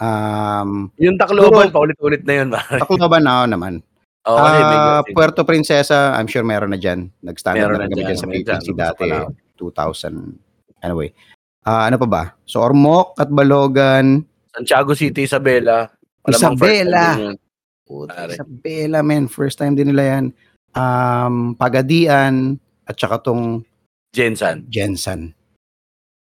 [0.02, 2.82] Um, Yung Tacloban, paulit-ulit na yun, pare.
[2.82, 3.86] Tacloban na naman.
[4.22, 5.14] Oo, kasi may Ah, ganun.
[5.14, 7.10] Puerto Princesa, I'm sure meron na dyan.
[7.22, 9.18] Nag-stand-up Meron na na kami dyan, dyan sa may PPC dyan, dati, ko
[9.74, 10.38] 2000.
[10.82, 11.10] Anyway.
[11.62, 12.24] Ah, ano pa ba?
[12.46, 15.90] So, Ormoc, Katbalogan, Santiago City, Isabela.
[16.22, 17.04] First time Isabela.
[17.08, 17.36] din yun.
[17.82, 18.32] Puta, Pare.
[18.36, 19.26] Isabela, man.
[19.26, 20.26] First time din nila yan.
[20.72, 23.66] Um, Pagadian, at saka tong
[24.12, 24.68] Jensen.
[24.68, 25.32] Jensen.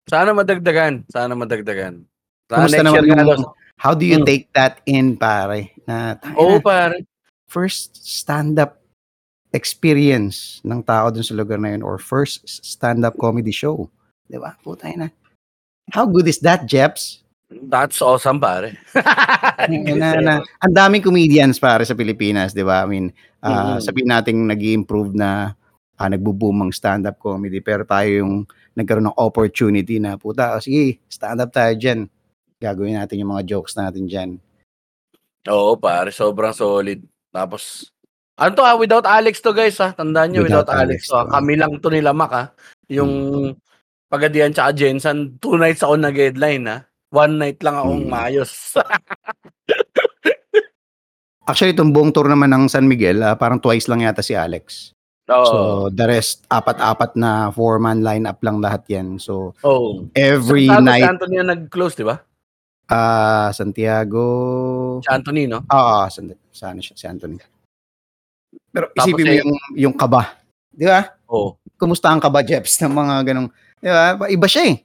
[0.06, 1.04] Sana madagdagan.
[1.10, 2.06] Sana madagdagan.
[2.46, 3.54] Sana Kumusta next naman year nga yung, daw.
[3.76, 4.26] how do you Mm.
[4.26, 5.70] take that in, pare?
[5.84, 6.96] Na, Oo, na, pare.
[7.50, 8.78] First stand-up
[9.50, 13.90] experience ng tao dun sa lugar na yun or first stand-up comedy show.
[14.30, 14.54] Di ba?
[14.62, 15.10] Puta na.
[15.90, 17.26] How good is that, Jeps?
[17.50, 18.78] That's awesome, pare.
[19.98, 22.86] na, na, ang daming comedians pare sa Pilipinas, di ba?
[22.86, 23.06] I mean,
[23.42, 23.82] ah, Mhm.
[23.82, 25.58] sabihin natin nag improve na
[25.98, 28.46] uh, nagbo-boom ang stand-up comedy pero tayo yung
[28.78, 32.06] nagkaroon ng opportunity na puta, oh, sige, stand-up tayo dyan.
[32.62, 34.30] Gagawin natin yung mga jokes natin dyan.
[35.50, 36.14] Oo, pare.
[36.14, 37.02] Sobrang solid.
[37.30, 37.90] Tapos,
[38.34, 39.92] ano to ah, without Alex to guys ha.
[39.92, 41.16] Tandaan nyo, without, Without Alex, Alex to.
[41.16, 41.26] ah.
[41.28, 42.44] Kami lang to nila Mac ha.
[42.88, 43.12] Yung
[44.10, 46.82] Pagadian tsaka Jensen, two nights ako nag-headline ha.
[47.14, 48.10] One night lang akong Hmm.
[48.10, 48.50] mayos.
[51.46, 54.94] Actually, itong buong tour naman ng San Miguel, ah, parang twice lang yata si Alex.
[55.30, 55.46] Oo.
[55.46, 55.58] So,
[55.90, 59.18] the rest, apat-apat na four-man lineup lang lahat yan.
[59.18, 60.06] So, oh.
[60.14, 62.18] every Santiago, night, Anthony yung nag-close, di ba?
[62.90, 64.26] Ah Santiago,
[65.00, 65.62] Si Anthony, no?
[65.70, 67.38] Ah, saan, saan siya si Anthony.
[68.70, 69.52] Pero Tapos isipin mo eh- yung
[69.88, 70.36] yung kaba.
[70.74, 71.00] 'Di ba?
[71.30, 71.56] Oo.
[71.78, 73.48] Kumusta ang kaba, Jeps, ng mga ganong,
[73.80, 74.26] 'di ba?
[74.28, 74.76] Iba siya eh.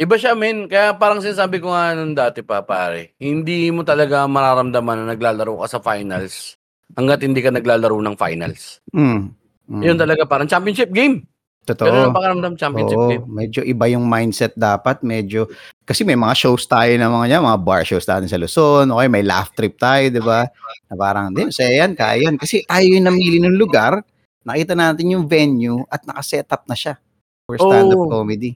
[0.00, 0.64] Iba siya, men.
[0.64, 3.12] Kaya parang sinasabi ko nga nung dati pa, pare.
[3.20, 6.56] Hindi mo talaga mararamdaman na naglalaro ka sa finals
[6.96, 8.80] hanggat hindi ka naglalaro ng finals.
[8.96, 9.28] Mm.
[9.68, 9.82] Mm.
[9.84, 11.28] Yun talaga, parang championship game.
[11.70, 11.86] Totoo.
[11.86, 13.24] Ganun ang pakiramdam championship Oo, game.
[13.30, 15.46] medyo iba yung mindset dapat, medyo
[15.86, 19.06] kasi may mga shows tayo na mga niya, mga bar shows natin sa Luzon, okay,
[19.06, 20.50] may laugh trip tayo, 'di ba?
[20.90, 22.34] Na parang, din, saya yan, kaya yan.
[22.38, 24.02] Kasi tayo yung namili ng lugar,
[24.42, 26.98] nakita natin yung venue at naka-set up na siya
[27.46, 28.10] for stand-up Oo.
[28.10, 28.54] comedy.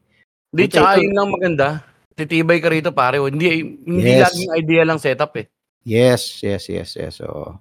[0.54, 1.82] Di, Ito, tsaka yun lang maganda.
[2.14, 3.18] Titibay ka rito, pare.
[3.18, 4.30] Hindi, hindi Yes.
[4.30, 5.50] laging idea lang setup eh.
[5.82, 7.18] Yes, yes, yes, yes.
[7.18, 7.58] So,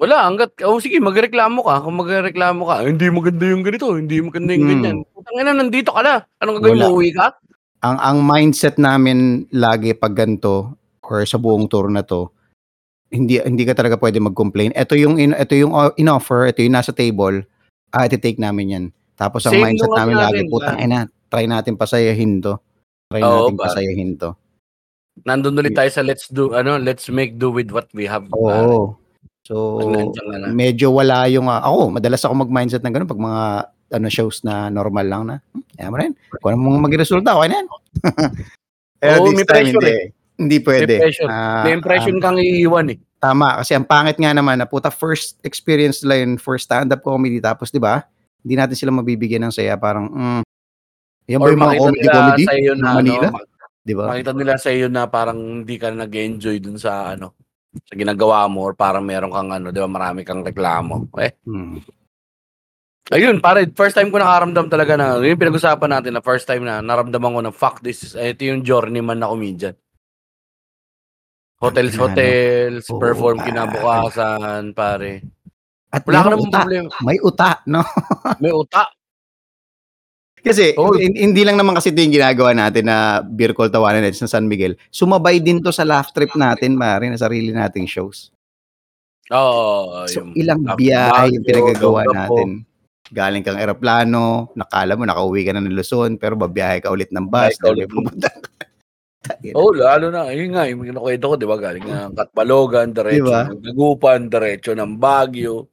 [0.00, 1.84] Wala, hanggat, oh sige, magreklamo ka.
[1.84, 4.72] Kung magreklamo ka, "Ah, hindi maganda yung ganito, hindi maganda yung Hmm.
[4.72, 4.96] ganyan.
[5.12, 6.14] Putang ina, nandito ka na.
[6.40, 7.36] Anong gagawin mo, uwi ka?
[7.80, 12.28] ang ang mindset namin lagi pag ganito or sa buong tour na to
[13.10, 14.70] hindi hindi ka talaga pwede mag-complain.
[14.76, 17.42] Ito yung in, ito yung uh, in-offer, ito yung nasa table,
[17.90, 18.84] ah iti-take namin 'yan.
[19.18, 20.84] Tapos ang Same mindset nung ano namin lagi, namin, putang ah.
[20.86, 22.54] ina, try natin pasayahin to.
[23.10, 23.64] Try Oo, natin pare.
[23.66, 24.30] pasayahin to.
[25.26, 28.24] Nandun ulit tayo sa let's do, ano, let's make do with what we have.
[28.30, 28.94] Oo.
[29.42, 30.52] So, na.
[30.52, 33.42] medyo wala yung ah, ako, madalas ako mag-mindset ng ganun pag mga
[33.90, 35.36] ano shows na normal lang na.
[35.50, 36.12] Hmm, Kaya mo rin.
[36.38, 37.68] Kung ano mong magresulta, okay na yan.
[39.00, 39.94] Pero Oo, this time, pressure hindi.
[40.40, 40.94] Hindi pwede.
[40.96, 41.28] May pressure.
[41.28, 42.98] Ah, May impression ah, kang iiwan eh.
[43.18, 43.60] tama.
[43.60, 47.40] Kasi ang pangit nga naman na puta first experience nila yun for stand-up comedy.
[47.40, 48.04] Tapos, di ba?
[48.40, 49.76] Hindi natin sila mabibigyan ng saya.
[49.76, 50.42] Parang, mm,
[51.28, 52.44] yan ba yung mga comedy comedy?
[52.46, 53.28] sa iyo na, Manila?
[53.28, 53.48] ano,
[53.80, 54.04] Di ba?
[54.12, 57.34] makita nila sa iyo na parang hindi ka nag-enjoy dun sa, ano,
[57.70, 61.06] sa ginagawa mo or parang meron kang, ano, di ba, marami kang reklamo.
[61.18, 61.78] Eh, Hmm.
[63.10, 66.62] Ayun, pare, first time ko nakaramdam talaga na, yun yung pinag-usapan natin na first time
[66.62, 69.74] na naramdaman ko na, fuck this, eh, ito yung journeyman na comedian.
[71.58, 72.06] Hotels, Ano?
[72.08, 73.46] hotels, Oo, perform pare.
[73.50, 75.12] kinabukasan, pare.
[75.90, 76.88] At Wala ka namang problema.
[77.02, 77.82] May uta, no?
[78.38, 78.86] May uta.
[80.40, 84.24] Kasi hin- hindi lang naman kasi ito yung ginagawa natin na Beer Call Tawanan Nights
[84.24, 84.76] sa San Miguel.
[84.88, 88.32] Sumabay din to sa laugh trip natin, mare, na sarili nating shows.
[89.30, 90.08] Oo.
[90.08, 92.64] So, yung ilang biyahe yung pinagagawa natin.
[93.10, 97.26] Galing kang eroplano, nakala mo nakauwi ka na ng Luzon, pero babiyahe ka ulit ng
[97.26, 97.58] bus.
[97.58, 98.30] Pupunta.
[99.58, 100.32] Oo, lalo na.
[100.32, 101.56] Yun nga, yung kinukwento ko, di ba?
[101.60, 103.40] Galing ng Katbalogan, diretso Diba?
[103.52, 105.68] ng Dagupan, diretso ng Baguio.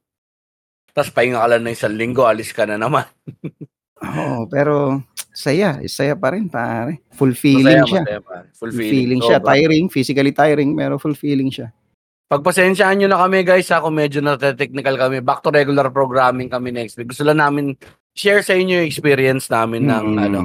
[0.91, 3.05] Tapos pahinga ka lang ng isang linggo, alis ka na naman.
[4.01, 5.01] Oo, pero
[5.33, 7.01] saya, saya pa rin pare.
[7.13, 8.01] Fulfilling Masaya, siya.
[8.05, 8.35] masaya pa.
[8.53, 9.37] Fulfilling siya.
[9.41, 11.69] Tiring, physically tiring, pero fulfilling siya.
[12.27, 15.23] Pagpasensyaan nyo na kami guys, ako medyo na-technical kami.
[15.23, 17.07] Back to regular programming kami next week.
[17.07, 17.71] Gusto lang namin
[18.11, 20.25] share sa inyo yung experience namin ng Mm.
[20.27, 20.39] ano.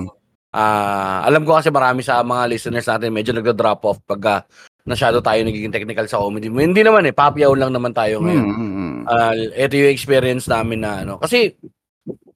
[0.52, 4.44] ah alam ko kasi marami sa mga listeners natin medyo nagda-drop off pagka
[4.84, 6.52] nasyado tayo nagiging technical sa comedy.
[6.52, 8.46] Hindi naman eh, papyaw lang naman tayo ngayon.
[8.46, 9.00] Mm, mm, mm.
[9.08, 11.16] Ah, ito yung experience namin na ano.
[11.16, 11.56] Kasi,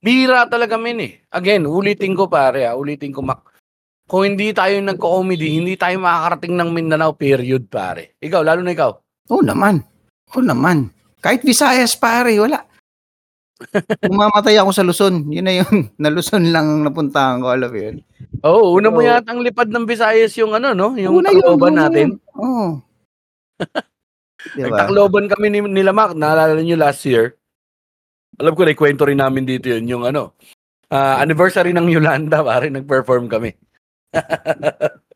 [0.07, 1.13] bira talaga min eh.
[1.35, 3.43] Again, ulitin ko pare ah, ulitin ko mak.
[4.07, 8.15] Kung hindi tayo nagko-comedy, hindi tayo makakarating ng Mindanao period pare.
[8.23, 8.95] Ikaw, lalo na ikaw.
[9.35, 9.83] Oo naman.
[10.31, 10.95] Oo naman.
[11.19, 12.63] Kahit Visayas pare, wala.
[14.13, 15.27] Umamatay ako sa Luzon.
[15.27, 15.91] Yun na yun.
[16.03, 17.97] Na Luzon lang napuntahan ko, alam mo yun.
[18.47, 19.11] Oo, oh, una mo Oo.
[19.11, 20.95] yata ang lipad ng Visayas yung ano, no?
[20.95, 22.07] Yung Una yun, Tacloban una natin.
[22.15, 22.39] yun.
[22.39, 22.67] Oo.
[24.55, 24.71] diba?
[24.71, 27.35] Nagtakloban kami ni, nila Mac, naalala nyo last year.
[28.37, 30.37] Alam ko, naikwento rin namin dito yun, yung ano,
[30.93, 33.53] ah, anniversary ng Yolanda, pare, nag-perform kami.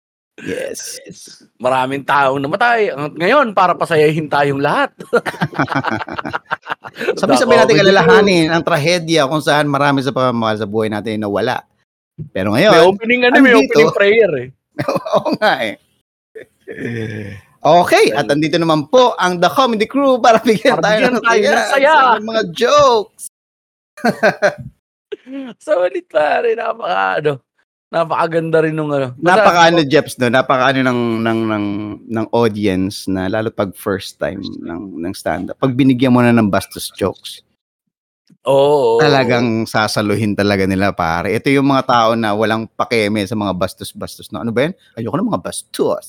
[0.41, 1.45] Yes.
[1.61, 2.93] Maraming taong namatay.
[2.93, 4.93] At Ngayon, para pasayahin tayong lahat.
[7.21, 11.61] Sabi-sabi natin kalalahanin ang trahedya kung saan marami sa pamamahal sa buhay natin na wala.
[12.33, 14.49] Pero May ngayon, opening ano, may opening prayer eh.
[15.16, 15.75] oo nga eh.
[17.61, 21.52] Okay, at andito naman po ang The Comedy Crew para bigyan Para tayo ng saya
[21.68, 21.92] saya.
[22.16, 23.28] sa mga jokes.
[25.61, 27.32] Solid pare, napaka ano.
[27.90, 29.12] Napakaganda rin nung ano.
[29.18, 31.66] Basta- Napaka ano Jeps no, napaka ano ng ng ng
[32.08, 35.58] ng audience na lalo pag first time ng ng stand up.
[35.58, 37.42] Pag binigyan mo na ng bastos jokes,
[38.46, 38.96] Oo.
[38.96, 39.00] oo.
[39.02, 41.34] talagang sasaluhin talaga nila pare.
[41.34, 44.72] Ito yung mga tao na walang pakeme sa mga bastos-bastos na ano ba yan?
[44.96, 46.06] Ayoko ng mga bastos.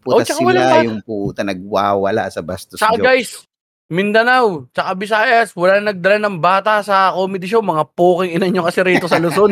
[0.00, 3.04] Puta Oh, sila yung puta nagwawala sa bastos Saka jokes.
[3.04, 3.30] guys,
[3.90, 7.60] Mindanao, tsaka Visayas, wala nagdala ng bata sa comedy show.
[7.60, 9.50] Mga poking ina nyo kasi rito sa Luzon.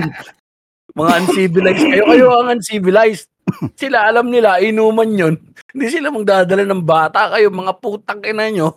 [0.99, 2.05] mga uncivilized kayo.
[2.07, 3.27] Kayo ang uncivilized.
[3.75, 5.35] Sila, alam nila, inuman yun.
[5.75, 7.35] Hindi sila magdadala ng bata.
[7.35, 8.73] Kayo, mga putang ina nyo.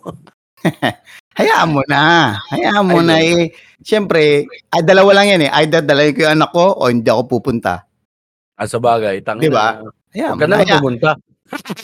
[1.38, 2.36] Hayaan mo na.
[2.50, 3.06] Hayaan mo Ayun.
[3.06, 3.54] na eh.
[3.80, 5.50] Siyempre, ay, dalawa lang yan eh.
[5.62, 7.86] Either dalawin ko yung anak ko o hindi ako pupunta.
[8.54, 9.42] Ah, sa bagay, tangina.
[9.42, 9.66] Di ba?
[10.12, 10.46] Hayaan mo na.
[10.48, 11.10] na Hayaan- pumunta.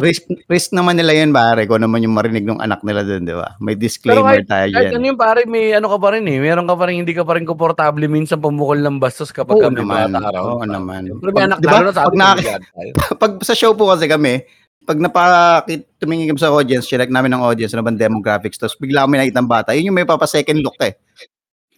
[0.01, 1.69] Risk, risk naman nila yan, pare.
[1.69, 3.55] Kung naman yung marinig ng anak nila doon, di ba?
[3.61, 4.97] May Pero disclaimer kahit, tayo kahit dyan.
[4.97, 6.39] ano yung pare, may ano ka pa rin eh.
[6.41, 9.69] Meron ka pa rin, hindi ka pa rin komportable minsan pumukol ng bastos kapag Oo
[9.69, 10.16] kami naman.
[10.16, 10.41] bata.
[10.41, 11.03] Oo naman.
[11.21, 11.75] Pero may anak, di ba?
[11.81, 12.51] lalo na sa Pag tayo.
[13.23, 14.43] pag sa show po kasi kami,
[14.89, 19.05] pag napakit tumingin kami sa audience, check namin ng audience, ano bang demographics, tapos bigla
[19.05, 20.97] kami nakita ng bata, yun yung may papa second look eh.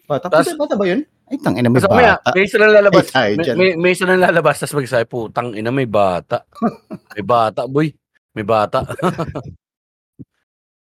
[0.07, 1.03] Bata, Tas, bata ba yun?
[1.31, 2.35] Ay, tang ina, may maya, bata.
[2.35, 3.07] may isa lang lalabas.
[3.15, 6.43] Ay, may, may, may isa lang lalabas, tapos magsasabi, putang ina, may bata.
[7.15, 7.95] may bata, boy.
[8.35, 8.83] May bata.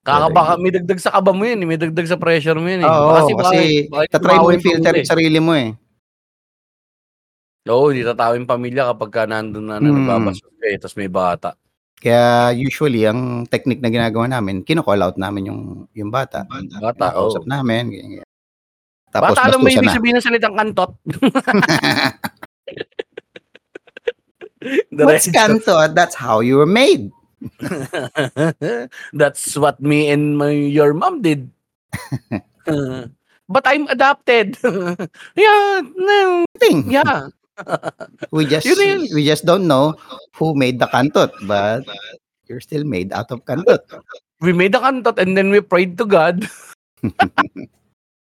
[0.02, 1.68] Kakabaka, may dagdag sa kaba mo yun, eh.
[1.68, 2.82] may dagdag sa pressure mo yun.
[2.82, 2.88] Eh.
[2.88, 5.70] Oo, Baka kasi baka- Tatry mo yung filter yung sarili mo eh.
[7.68, 10.32] Oo, hindi tatawa yung pamilya kapag ka nandun na, na Hmm.
[10.32, 10.34] ka
[10.66, 11.52] eh, tapos may bata.
[12.00, 15.60] Kaya usually, ang technique na ginagawa namin, kino-call out namin yung,
[15.92, 16.48] yung bata.
[16.80, 17.28] Bata, oo.
[17.28, 17.92] Kausap namin.
[17.92, 18.24] ganyan.
[19.10, 19.96] Tapos Bata, alam mo ibig na.
[19.98, 20.94] sabihin ng salitang kantot?
[24.94, 25.34] What's Diretso.
[25.34, 25.74] kanto?
[25.94, 27.10] That's how you were made.
[29.16, 31.50] That's what me and my your mom did.
[33.50, 34.54] But I'm adopted.
[35.34, 36.86] yeah, no, Thing.
[36.86, 37.34] yeah.
[38.30, 39.10] We just yun.
[39.10, 39.98] we just don't know
[40.38, 41.82] who made the kantot, but
[42.46, 43.82] you're still made out of kantot.
[44.38, 46.46] We made a kantot and then we prayed to God.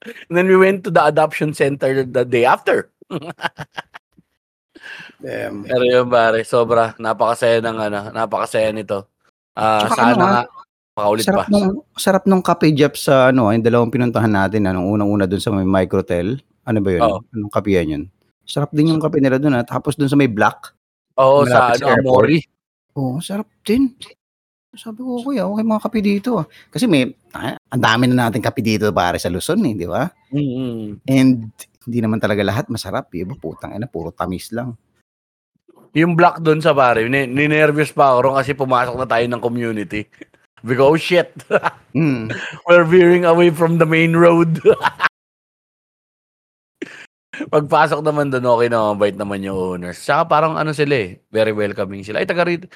[0.07, 2.89] And then we went to the adoption center the day after.
[5.21, 6.97] Um, Pero yun pare, sobra.
[6.97, 9.13] Napakasaya ng ano, napakasaya nito.
[9.53, 10.43] Ah, Tsaka sana ano, nga,
[10.97, 11.29] pakaulit pa.
[11.29, 15.43] sarap nung sarap nung kape Jeff sa ano, yung dalawang pinuntahan natin anong unang-una doon
[15.43, 16.41] sa may microtel.
[16.65, 17.03] Ano ba 'yun?
[17.05, 17.19] Oo.
[17.37, 18.05] Anong kape yan yun?
[18.49, 20.73] Sarap din yung kape nila doon at tapos doon sa may black.
[21.21, 22.01] Oo, sa malapit sa ano.
[22.01, 22.39] Amori.
[22.97, 23.93] Oo, sarap din.
[24.71, 26.39] Sabi ko, kuya, okay mga kape dito.
[26.39, 29.87] ah." Kasi may, ah, ang dami na natin kape dito para sa Luzon eh, di
[29.87, 30.07] ba?
[30.31, 31.03] Mm-mm.
[31.11, 31.51] And
[31.87, 33.11] hindi naman talaga lahat masarap.
[33.11, 34.79] Iba putang ina, puro tamis lang.
[35.91, 39.43] Yung black doon sa pare, ni- ninervous pa ako ron kasi pumasok na tayo ng
[39.43, 40.07] community.
[40.63, 41.35] Because, oh shit,
[41.97, 42.31] Mm.
[42.69, 44.63] we're veering away from the main road.
[47.51, 49.99] Pagpasok naman doon, okay na, mabait naman yung owners.
[49.99, 52.21] Saka parang ano sila eh, very welcoming sila.
[52.23, 52.69] Ay, taga rito.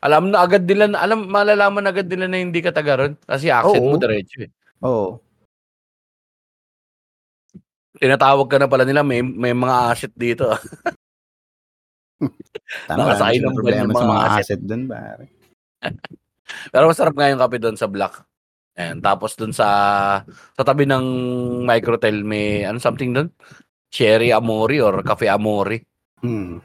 [0.00, 3.14] Alam na agad nila, na- alam, malalaman agad nila na hindi ka taga ron.
[3.22, 3.94] Kasi accent Oo.
[3.94, 4.50] mo diretso eh.
[4.84, 5.18] Oo.
[7.96, 10.52] Tinatawag ka na pala nila, may, may mga asset dito.
[12.88, 14.40] Tama, Nakasakay ng problema van yung sa mga mga asset.
[14.40, 15.24] asset doon, pare.
[16.72, 18.14] Pero masarap nga yung kape doon sa Black.
[18.76, 19.68] And tapos doon sa
[20.28, 21.04] sa tabi ng
[21.64, 23.28] Microtel may ano something doon.
[23.88, 25.80] Cherry Amori or Cafe Amori.
[26.20, 26.60] Hmm.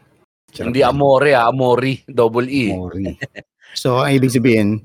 [0.52, 0.84] Sarap Hindi.
[0.84, 2.76] Amore, ah, Amori, double E.
[2.76, 3.06] Mori.
[3.72, 4.84] So, ang ibig sabihin,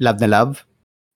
[0.00, 0.64] love na love?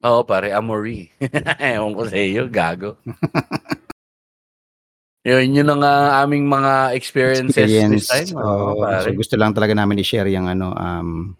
[0.05, 1.09] Oo, pare, Amori.
[1.73, 3.01] Ewan ko sa iyo, gago.
[5.25, 8.13] yun, yun ang ah, aming mga experiences Experience.
[8.13, 8.37] this time.
[8.37, 9.09] Oo, Oo, pare.
[9.09, 11.33] so gusto lang talaga namin i-share yung ano, um,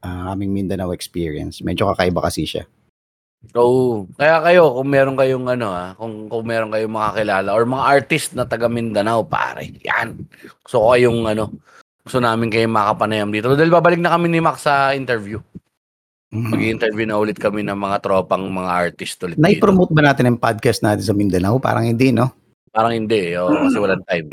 [0.00, 1.60] ang aming Mindanao experience.
[1.60, 2.64] Medyo kakaiba kasi siya.
[3.54, 4.10] Oo.
[4.18, 7.84] Kaya kayo, kung meron kayong ano ah, kung, kung meron kayong mga kilala or mga
[7.86, 10.26] artist na taga Mindanao, pare, yan.
[10.66, 11.54] So kayong ano,
[12.02, 13.54] gusto namin kayong makapanayam dito.
[13.54, 15.38] Dahil babalik na kami ni Max sa interview.
[16.34, 16.50] Mhm.
[16.52, 19.46] Mag-interview na ulit kami ng mga tropang mga artist ulit dito.
[19.46, 21.62] Nai-promote ba natin ang podcast natin sa Mindanao?
[21.62, 22.34] Parang hindi, no?
[22.74, 24.26] Parang hindi, oh, kasi walang time.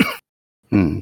[0.68, 1.00] Hmm.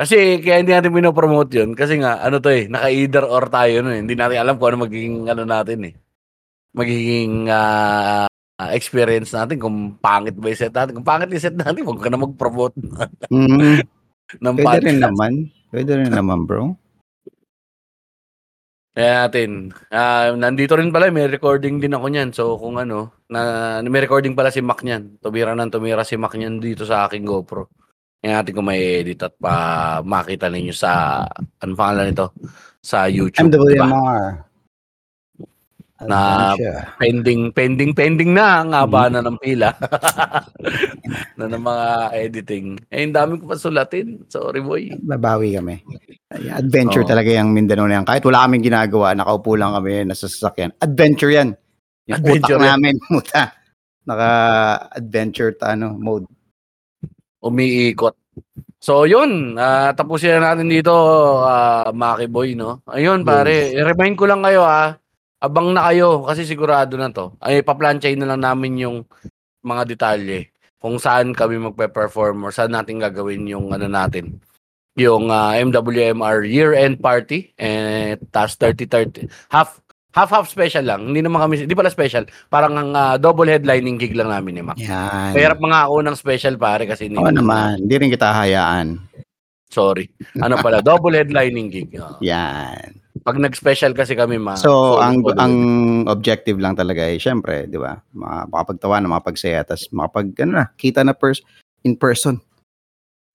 [0.00, 1.76] Kasi kaya hindi natin pinopromote yun.
[1.76, 4.00] Kasi nga, ano to eh, naka-either or tayo no eh.
[4.00, 5.94] Hindi natin alam kung ano magiging ano natin eh.
[6.70, 8.26] Magiging ah,
[8.60, 11.00] ah, experience natin kung pangit ba yung set natin.
[11.00, 12.76] Kung pangit yung set natin, huwag ka na mag-promote
[14.38, 14.86] ng Pwede podcast.
[14.86, 15.32] rin naman.
[15.70, 16.74] Pwede rin naman, bro.
[18.90, 19.70] Kaya natin.
[19.94, 22.30] ah, nandito rin pala, may recording din ako niyan.
[22.34, 25.22] So kung ano, na, may recording pala si Mac niyan.
[25.22, 27.70] Tumira ng tumira si Mac niyan dito sa aking GoPro.
[28.20, 29.54] Kaya natin kung may edit at pa
[30.04, 31.24] makita ninyo sa,
[31.62, 32.36] ano pangalan nito?
[32.84, 33.48] Sa YouTube.
[33.64, 33.88] diba?
[36.00, 36.80] Na- Adventure.
[36.96, 39.68] pending pending pending na ang haba na ng pila
[41.38, 41.86] na ng mga
[42.16, 45.76] editing eh ang dami ko pa sulatin sorry boy Babawi kami.
[46.30, 47.10] Adventure Oo.
[47.10, 48.06] talaga yung Mindanao na yan.
[48.06, 50.70] Kahit wala kaming ginagawa, nakaupo lang kami, nasa sasakyan.
[50.78, 51.58] Adventure yan.
[52.06, 52.70] Yung Adventure utak yan.
[52.70, 53.42] namin, muta.
[54.06, 56.30] Naka-adventure ta, ano, mode.
[57.40, 58.14] umiikot
[58.78, 60.92] so yun ah, tapusin na natin dito
[61.40, 64.92] ah, Maki Boy no ayun pare i-remind ko lang kayo ah
[65.40, 68.96] abang na kayo kasi sigurado na to ay paplansyahin na lang namin yung
[69.64, 74.36] mga detalye kung saan kami magpe-perform or saan natin gagawin yung ano natin
[75.00, 79.80] yung ah, MWMR year-end party and tas 30-30 half
[80.12, 83.96] half half special lang hindi naman kami hindi pala special parang ang ah, double headlining
[83.96, 85.32] gig lang namin ni Mac Yan.
[85.32, 87.80] Mahirap mga ako ng special pare kasi hindi Oo naman.
[87.80, 89.00] Hindi rin kita hayaan.
[89.70, 90.10] Sorry.
[90.42, 91.94] Ano pala, double headlining gig.
[91.94, 92.18] Oo.
[92.20, 92.98] Yan.
[93.20, 94.56] Pag nag-special kasi kami ma.
[94.56, 95.54] So, ang full- ang
[96.08, 98.00] objective lang talaga ay syempre, 'di ba?
[98.16, 101.44] Makapagtawa na, makapagsaya, tas makapag ano na, kita na pers
[101.84, 102.40] in person.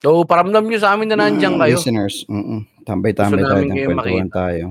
[0.02, 1.78] So, paramdam nyo sa amin na nandiyan Mm, kayo.
[1.82, 4.66] Listeners, mm tambay-tambay tayo, kwentuhan tayo.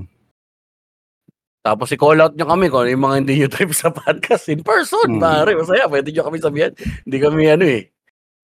[1.65, 4.61] Tapos i-call out nyo kami kung ano yung mga hindi nyo trip sa podcast in
[4.61, 5.17] person.
[5.17, 5.21] Mm.
[5.25, 5.89] Pare, masaya.
[5.89, 6.71] Pwede nyo kami sabihan.
[7.09, 7.89] Hindi kami ano eh.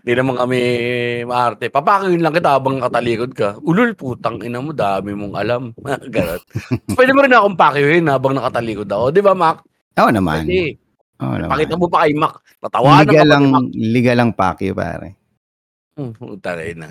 [0.00, 0.60] Hindi naman kami
[1.28, 1.68] maarte.
[1.68, 3.60] Papakiwin lang kita habang katalikod ka.
[3.60, 5.62] Ulul, putang ina mo, dami mong alam.
[6.14, 6.40] Ganun.
[6.96, 9.12] Pwede mo rin akong pakiwin habang nakatalikod ako.
[9.12, 9.60] Di ba, Mac?
[10.00, 10.48] Oo naman.
[10.48, 10.80] Pwede.
[11.20, 11.52] Oo naman.
[11.52, 12.40] Pakita mo pa kay Mac.
[12.64, 13.64] Natawanan Liga pa lang, Mac.
[13.76, 15.08] liga lang pakyo, pare.
[16.00, 16.16] Hmm,
[16.80, 16.88] na.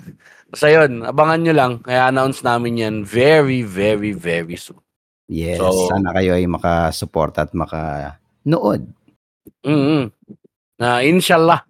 [0.54, 1.72] Basta yun, abangan nyo lang.
[1.82, 4.78] Kaya announce namin yan very, very, very soon.
[5.30, 8.86] Yes, So- sana kayo ay makasupport at makanood.
[9.66, 10.10] mm
[10.82, 11.69] Na inshallah.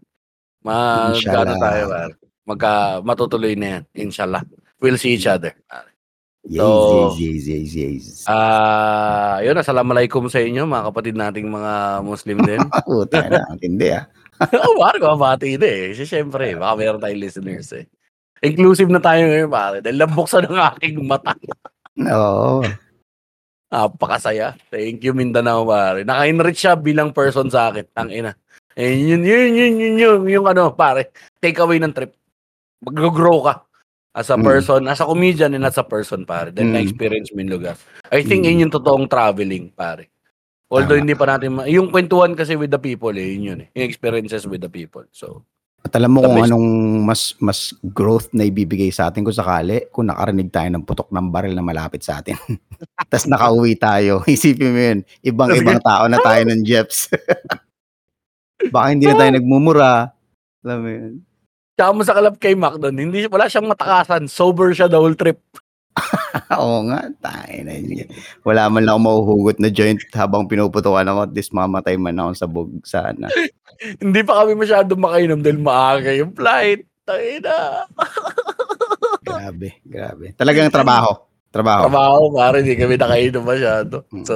[0.60, 1.44] Mag Inshallah.
[1.48, 2.14] ano tayo, pare.
[2.44, 2.72] Magka
[3.06, 3.84] matutuloy na yan.
[4.10, 4.44] Inshallah.
[4.80, 5.54] We'll see each other.
[6.48, 8.06] Yes, So- yes, yes, yes, yes.
[8.26, 12.60] Ah, yun, assalamualaikum sa inyo, mga kapatid nating mga Muslim din.
[12.88, 14.08] Puta na, hindi ah.
[14.56, 15.92] Oo, pare, mabati na eh.
[15.92, 17.86] Kasi syempre, baka meron tayong listeners eh.
[18.40, 19.78] Inclusive na tayo ngayon, pare.
[19.84, 21.36] Dahil nabuksan ng aking mata.
[22.00, 22.64] Oo.
[23.70, 24.56] Napakasaya.
[24.72, 26.08] Thank you, Mindanao, pare.
[26.08, 27.84] Naka-enrich siya bilang person sa akin.
[28.00, 28.32] Ang ina.
[28.80, 31.12] Eh, yun, yun, yun, yun, yun, yung ano, pare.
[31.36, 32.16] Take away ng trip.
[32.80, 33.68] Mag-grow ka.
[34.16, 34.44] As a Mm.
[34.48, 36.50] person, as a comedian and as a person, pare.
[36.50, 36.80] Then, Mm.
[36.80, 37.76] na-experience mo yung lugar.
[38.08, 38.48] I think Mm.
[38.48, 40.08] yun yung totoong traveling, pare.
[40.72, 41.04] Although Tama.
[41.04, 43.70] hindi pa natin, ma- yung kwentuhan kasi with the people, eh, yun yun eh.
[43.76, 45.04] Yung experiences with the people.
[45.12, 45.44] So,
[45.80, 46.68] At alam mo kung anong
[47.02, 51.32] mas mas growth na ibibigay sa atin kung sakali, kung nakarinig tayo ng putok ng
[51.32, 52.36] baril na malapit sa atin.
[53.10, 54.20] Tapos nakauwi tayo.
[54.28, 57.08] Isipin mo yun, ibang-ibang tao na tayo ng Jeps.
[58.68, 60.12] Baka hindi na tayo nagmumura.
[60.68, 61.14] Alam mo yun.
[61.80, 64.28] tsaka mo sa kalap kay Mac doon, hindi, wala siyang matakasan.
[64.28, 65.40] Sober siya the whole trip.
[66.60, 68.08] Oo nga, tayo na yun.
[68.44, 72.48] Wala man lang mahuhugot na joint habang pinuputukan ako at least mamatay man ako sa
[72.52, 73.32] bug sana.
[74.04, 76.84] Hindi pa kami masyado makainom dahil maaga yung flight.
[77.08, 77.88] Tangina.
[79.30, 80.34] Grabe, grabe.
[80.34, 81.30] Talagang trabaho.
[81.50, 81.90] Trabaho.
[81.90, 84.06] Trabaho, pare, hindi kami nakainom masyado.
[84.14, 84.26] Hmm.
[84.26, 84.36] So,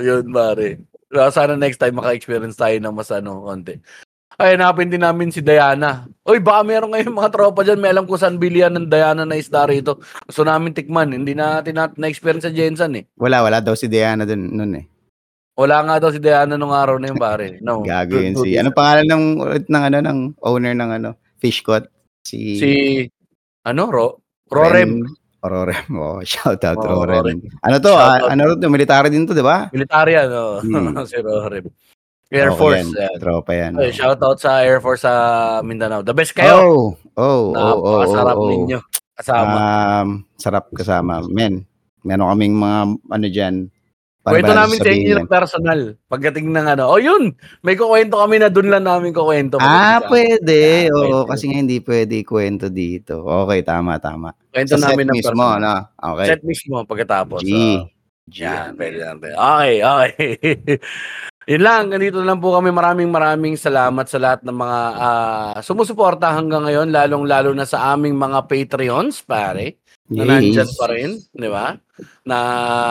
[0.00, 0.80] yun, pare.
[1.08, 3.80] Kaya Sana next time maka-experience tayo ng mas ano, konti.
[4.38, 6.06] Ay, hanapin din namin si Diana.
[6.22, 7.82] Uy, baka meron ngayong mga tropa dyan.
[7.82, 9.98] May alam kung saan bilihan ng Diana na isda rito.
[10.30, 11.10] Gusto namin tikman.
[11.10, 13.04] Hindi natin na, na-experience sa Jensen eh.
[13.18, 14.86] Wala, wala daw si Diana dun, nun eh.
[15.58, 17.58] Wala nga daw si Diana nung araw na yun, pare.
[17.66, 17.82] No.
[17.90, 18.54] Gago yun si.
[18.54, 19.24] Anong pangalan ng,
[19.66, 21.10] ng, ano, ng owner ng ano,
[21.42, 21.90] fish court?
[22.22, 22.70] Si, Si,
[23.66, 24.22] ano, Ro,
[24.54, 25.02] Rorem.
[25.42, 25.86] Rorem.
[25.94, 27.38] Oh, shout out Oh, Rorem.
[27.62, 27.92] Ano to?
[27.94, 28.66] Shout ah, ano to?
[28.66, 29.70] Military din to, di ba?
[29.70, 30.94] Military, ano, Hmm.
[31.10, 31.66] si Rorem.
[32.28, 32.92] Air Force.
[32.92, 32.92] yan.
[32.92, 33.16] yan.
[33.16, 33.72] Tropa yan.
[33.80, 35.12] Ay, shout out sa Air Force sa
[35.64, 36.04] Mindanao.
[36.04, 36.60] The best kayo.
[36.60, 36.84] Oh,
[37.16, 38.50] oh, oh, oh, Napakasarap oh, oh.
[38.52, 38.78] ninyo.
[39.16, 39.56] Kasama.
[39.56, 41.24] Um, sarap kasama.
[41.32, 41.64] Men,
[42.04, 42.78] meron kaming mga,
[43.08, 43.77] ano dyan, paano
[44.30, 45.80] Kwento namin sa inyo ng personal.
[46.06, 47.32] Pagdating ng ano, oh yun,
[47.64, 49.56] may kukwento kami na doon lang namin kukwento.
[49.60, 50.88] Ah, pwede.
[50.88, 51.28] Ah, Oo, pwede.
[51.32, 53.24] kasi nga hindi pwede kwento dito.
[53.24, 54.32] Okay, tama, tama.
[54.52, 55.56] Kwento Sa set namin ng mismo, personal.
[55.58, 55.74] ano?
[55.96, 56.26] Okay.
[56.30, 57.40] Set mismo pagkatapos.
[57.42, 57.50] G.
[57.50, 59.16] So, yan, pwede lang.
[59.24, 59.34] pwede.
[59.34, 60.12] Okay, okay.
[61.48, 62.68] Yun lang, ganito lang po kami.
[62.68, 68.20] Maraming maraming salamat sa lahat ng mga ah, sumusuporta hanggang ngayon, lalong-lalo na sa aming
[68.20, 69.80] mga Patreons, pare.
[70.12, 71.72] Na nandyan pa rin, di ba?
[72.28, 72.38] Na,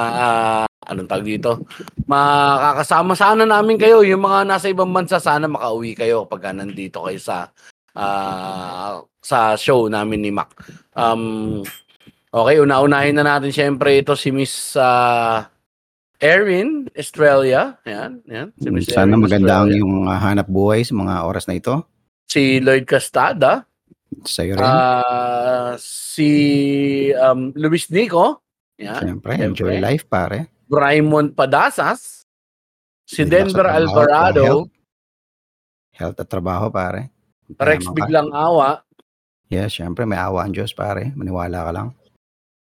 [0.10, 1.52] ah, anong tawag dito?
[2.08, 4.02] Makakasama sana namin kayo.
[4.02, 7.52] Yung mga nasa ibang bansa, sana makauwi kayo pagka nandito kayo sa
[7.94, 10.56] ah, sa show namin ni Mac.
[10.96, 11.62] Um,
[12.32, 15.52] okay, una-unahin na natin syempre ito si Miss ah,
[16.18, 17.78] Erin Estrella.
[17.86, 18.48] Yan, yan.
[18.58, 21.86] Si Miss Sana Erin maganda ang yung uh, hanap buhay sa mga oras na ito.
[22.26, 23.68] Si Lloyd Castada.
[24.24, 24.64] Sa'yo rin.
[24.64, 26.32] ah si
[27.14, 28.42] um, Luis Nico.
[28.82, 29.02] Yan.
[29.04, 29.46] Siyempre, siyempre.
[29.52, 30.57] enjoy life, pare.
[30.68, 32.24] Raymond Padasas.
[33.08, 34.44] Si Relax Denver trabaho, Alvarado.
[34.44, 34.72] health.
[35.96, 37.10] Health at trabaho, pare.
[37.56, 37.98] Rex Tama ka.
[37.98, 38.70] Biglang Awa.
[39.48, 41.16] Yeah, siyempre, may awa ang Diyos, pare.
[41.16, 41.90] Maniwala ka lang.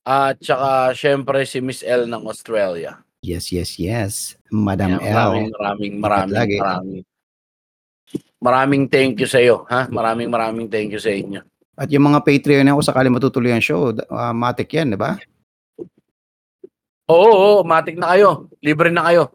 [0.03, 2.97] At saka syempre si Miss L ng Australia.
[3.22, 4.34] Yes, yes, yes.
[4.51, 5.14] Madam Yan, L.
[5.14, 7.05] maraming maraming maraming maraming
[8.43, 9.86] maraming thank you sa iyo, ha?
[9.86, 11.38] Maraming maraming thank you sa inyo.
[11.78, 15.16] At yung mga Patreon na kung sakali matutuloy ang show, uh, matik yan, di ba?
[17.11, 18.46] Oo, oo, matik na kayo.
[18.61, 19.34] Libre na kayo.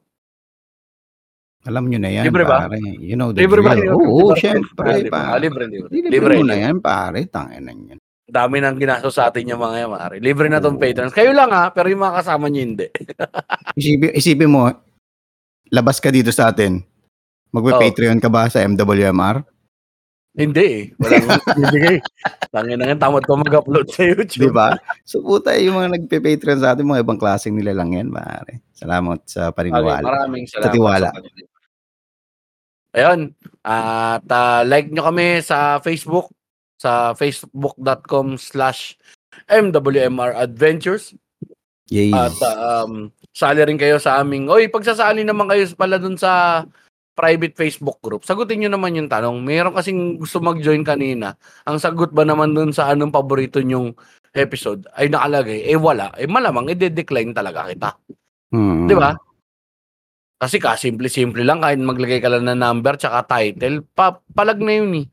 [1.68, 2.64] Alam nyo na yan, Libre ba?
[2.64, 2.80] pare.
[2.80, 3.76] You know the Libre ba?
[3.76, 3.92] drill.
[3.92, 5.28] Oo, syempre, libre, pare.
[5.28, 5.90] ah, libre, libre.
[5.92, 7.28] Libre, Libre, mo na yan, pare.
[7.28, 8.00] Tangin na yan.
[8.24, 10.18] Dami nang ginastos sa atin yung mga yan, maaari.
[10.20, 11.12] Libre na tong patrons.
[11.12, 12.88] Kayo lang ha, pero yung mga kasama nyo hindi.
[13.80, 14.72] Isipin, isipin mo,
[15.68, 16.80] labas ka dito sa atin.
[17.52, 19.44] Magpe-Patreon ka ba sa MWMR?
[20.38, 20.84] Hindi eh.
[21.02, 21.26] Walang
[21.58, 21.98] bibigay.
[22.54, 24.48] Tangin na tamad ko mag-upload sa YouTube.
[24.48, 24.78] Di ba?
[25.04, 28.62] So puta, yung mga nagpe-Patreon sa atin, mga ibang klaseng nila lang yan, pare.
[28.78, 30.06] Salamat sa Okay, paniniwala.
[30.06, 30.66] maraming salamat.
[30.70, 31.08] Sa tiwala.
[31.10, 31.46] sa kanila.
[32.98, 33.20] Ayun.
[33.66, 36.30] At ah, like nyo kami sa Facebook
[36.78, 38.94] sa facebook.com slash
[39.50, 41.18] MWMR Adventures.
[41.90, 42.14] Yes.
[42.14, 42.38] At
[42.86, 46.62] um, sali rin kayo sa aming, oy, pagsasali naman kayo pala dun sa
[47.18, 48.22] private Facebook group.
[48.22, 49.42] Sagutin nyo naman yung tanong.
[49.42, 51.34] Meron kasing gusto mag-join kanina.
[51.66, 53.98] Ang sagot ba naman dun sa anong paborito nyong
[54.38, 56.14] episode ay nakalagay, eh wala.
[56.14, 57.90] Eh malamang, i-decline talaga kita.
[58.54, 58.86] Hmm.
[58.86, 59.18] Di ba?
[60.38, 61.66] Kasi ka, simple-simple lang.
[61.66, 65.06] Kahit maglagay ka lang ng number tsaka title, pa palag na yun eh.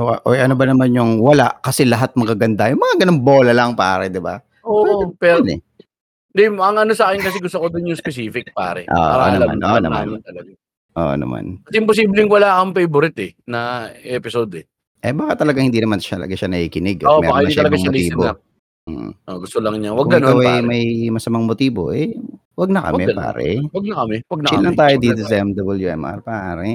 [0.00, 2.72] O, o ano ba naman yung wala kasi lahat magaganda.
[2.72, 4.40] Yung mga ganun bola lang, pare, di ba?
[4.64, 6.48] Oo, pero Yun eh.
[6.56, 8.88] ang ano sa akin kasi gusto ko dun yung specific, pare.
[8.88, 10.06] Oo, Para oo alam naman, mo oo na naman.
[10.24, 10.50] talaga.
[10.94, 11.58] Oo naman.
[11.62, 13.60] Kasi imposibleng wala kang favorite eh, na
[14.00, 14.64] episode eh.
[15.00, 17.02] Eh baka talaga hindi naman siya lagi siya nakikinig.
[17.02, 18.22] at Oo, meron baka na hindi siya talaga ibang siya motibo.
[18.22, 18.36] listener.
[18.84, 19.10] Mm.
[19.24, 19.90] Oh, gusto lang niya.
[19.90, 20.62] Wag Kung ganun, ikaw ay pare.
[20.62, 22.08] may masamang motibo, eh,
[22.54, 23.18] wag na kami, Wag ganun.
[23.18, 23.48] pare.
[23.66, 24.16] Wag na kami.
[24.22, 24.66] Wag na Chill kami.
[24.66, 26.70] lang tayo Wag dito sa MWMR, pare.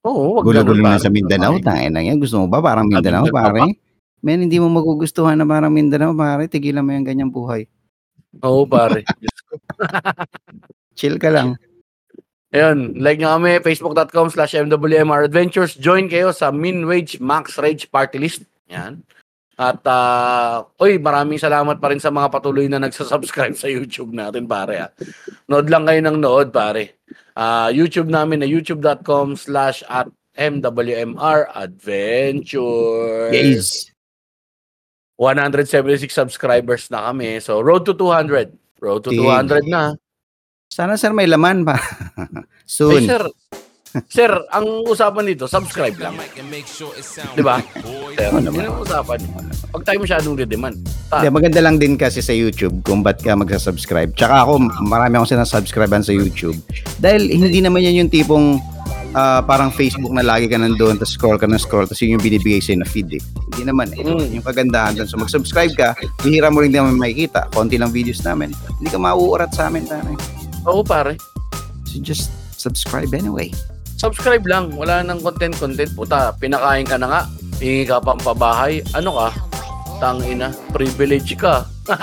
[0.00, 1.02] Oo, wag Gulo-gulo ganun, na pare.
[1.02, 2.18] sa Mindanao, tangin na yan.
[2.18, 3.62] Gusto mo ba parang Mindanao, Mindanao pare?
[4.20, 6.44] Men, hindi mo magugustuhan na parang Mindanao, pare.
[6.44, 7.64] Tigilan mo yung ganyang buhay.
[8.42, 9.00] Oo, pare.
[9.22, 9.54] Diyos ko.
[10.98, 11.54] Chill ka lang.
[12.50, 15.78] Ayun, like nyo kami, facebook.com slash MWMR Adventures.
[15.78, 18.42] Join kayo sa Min Wage Max Rage Party List.
[18.66, 19.06] Yan.
[19.60, 24.48] At, uh, oy, maraming salamat pa rin sa mga patuloy na nagsasubscribe sa YouTube natin,
[24.50, 24.82] pare.
[24.82, 24.88] Ha.
[25.46, 26.98] Nood lang kayo ng nood, pare.
[27.36, 33.30] Ah, YouTube namin na youtube.com slash at MWMR Adventures.
[33.36, 33.92] Yes.
[35.20, 37.38] 176 subscribers na kami.
[37.44, 38.56] So, road to 200.
[38.80, 39.20] Road to Sige.
[39.22, 39.92] 200 na.
[40.70, 41.74] Sana sir may laman pa.
[41.82, 43.02] Ay, Soon.
[43.02, 43.26] sir.
[44.06, 46.14] Sir, ang usapan dito, subscribe lang.
[47.34, 47.58] Di ba?
[48.14, 48.70] Sir, naman.
[48.70, 49.18] ang usapan.
[49.74, 50.78] Pag tayo masyadong didemand.
[51.10, 54.14] Hindi, maganda lang din kasi sa YouTube kung ba't ka magsasubscribe.
[54.14, 56.54] Tsaka ako, marami akong sinasubscribean sa YouTube.
[57.02, 58.62] Dahil hindi naman yan yung tipong
[59.18, 62.22] ah, parang Facebook na lagi ka nandun, tapos scroll ka na scroll, tapos yun yung
[62.22, 63.22] binibigay sa'yo na feed eh.
[63.50, 64.06] Hindi naman eh.
[64.06, 64.38] Mm.
[64.38, 65.10] Yung kagandahan doon.
[65.10, 67.50] So mag-subscribe ka, bihira mo rin naman makikita.
[67.50, 68.54] Konti lang videos namin.
[68.78, 70.14] Hindi ka mauurat sa amin, tane.
[70.68, 71.16] Oo, pare.
[71.88, 73.48] So just subscribe anyway.
[74.00, 74.72] Subscribe lang.
[74.76, 75.92] Wala nang content-content.
[75.92, 77.22] Puta, pinakain ka na nga.
[77.60, 78.80] Hingi ka pang pabahay.
[78.96, 79.28] Ano ka?
[80.00, 80.52] Tangina.
[80.72, 81.68] Privilege ka.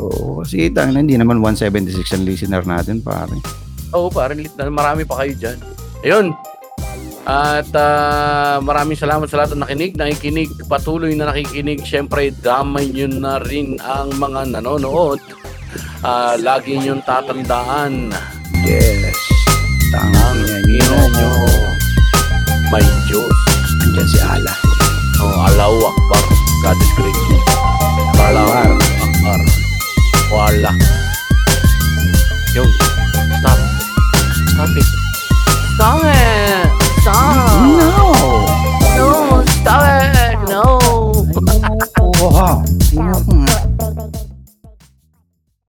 [0.00, 3.36] Oo, kasi tangin na, hindi naman 176 ang listener natin, pare.
[3.92, 4.32] Oo, pare.
[4.56, 5.58] Marami pa kayo dyan.
[6.00, 6.26] Ayun.
[7.22, 11.84] At ah, maraming salamat sa lahat na nakinig, nakikinig, patuloy na nakikinig.
[11.86, 15.22] Siyempre, damay nyo na rin ang mga nanonood.
[16.02, 18.10] Ah, lagi nyo tatandaan
[18.66, 19.14] Yes.
[19.94, 21.30] ang Tangina ina nyo.
[22.74, 23.30] May Diyos.
[23.82, 24.56] Andyan si Allah.
[25.22, 26.22] Oh, Allahu Akbar.
[26.62, 27.18] God is great.
[28.18, 28.50] Allahu
[28.98, 29.40] Akbar.
[30.26, 30.72] Wala.
[32.54, 32.70] Yung,
[33.38, 33.58] stop.
[34.50, 34.88] Stop it.
[35.78, 36.66] Stop it.
[36.98, 37.34] Stop.
[37.78, 38.10] No!
[38.98, 39.08] No,
[39.46, 40.34] stop it.
[40.50, 40.62] No.
[42.22, 42.48] Oo.
[42.90, 43.51] Tingnan ko nga.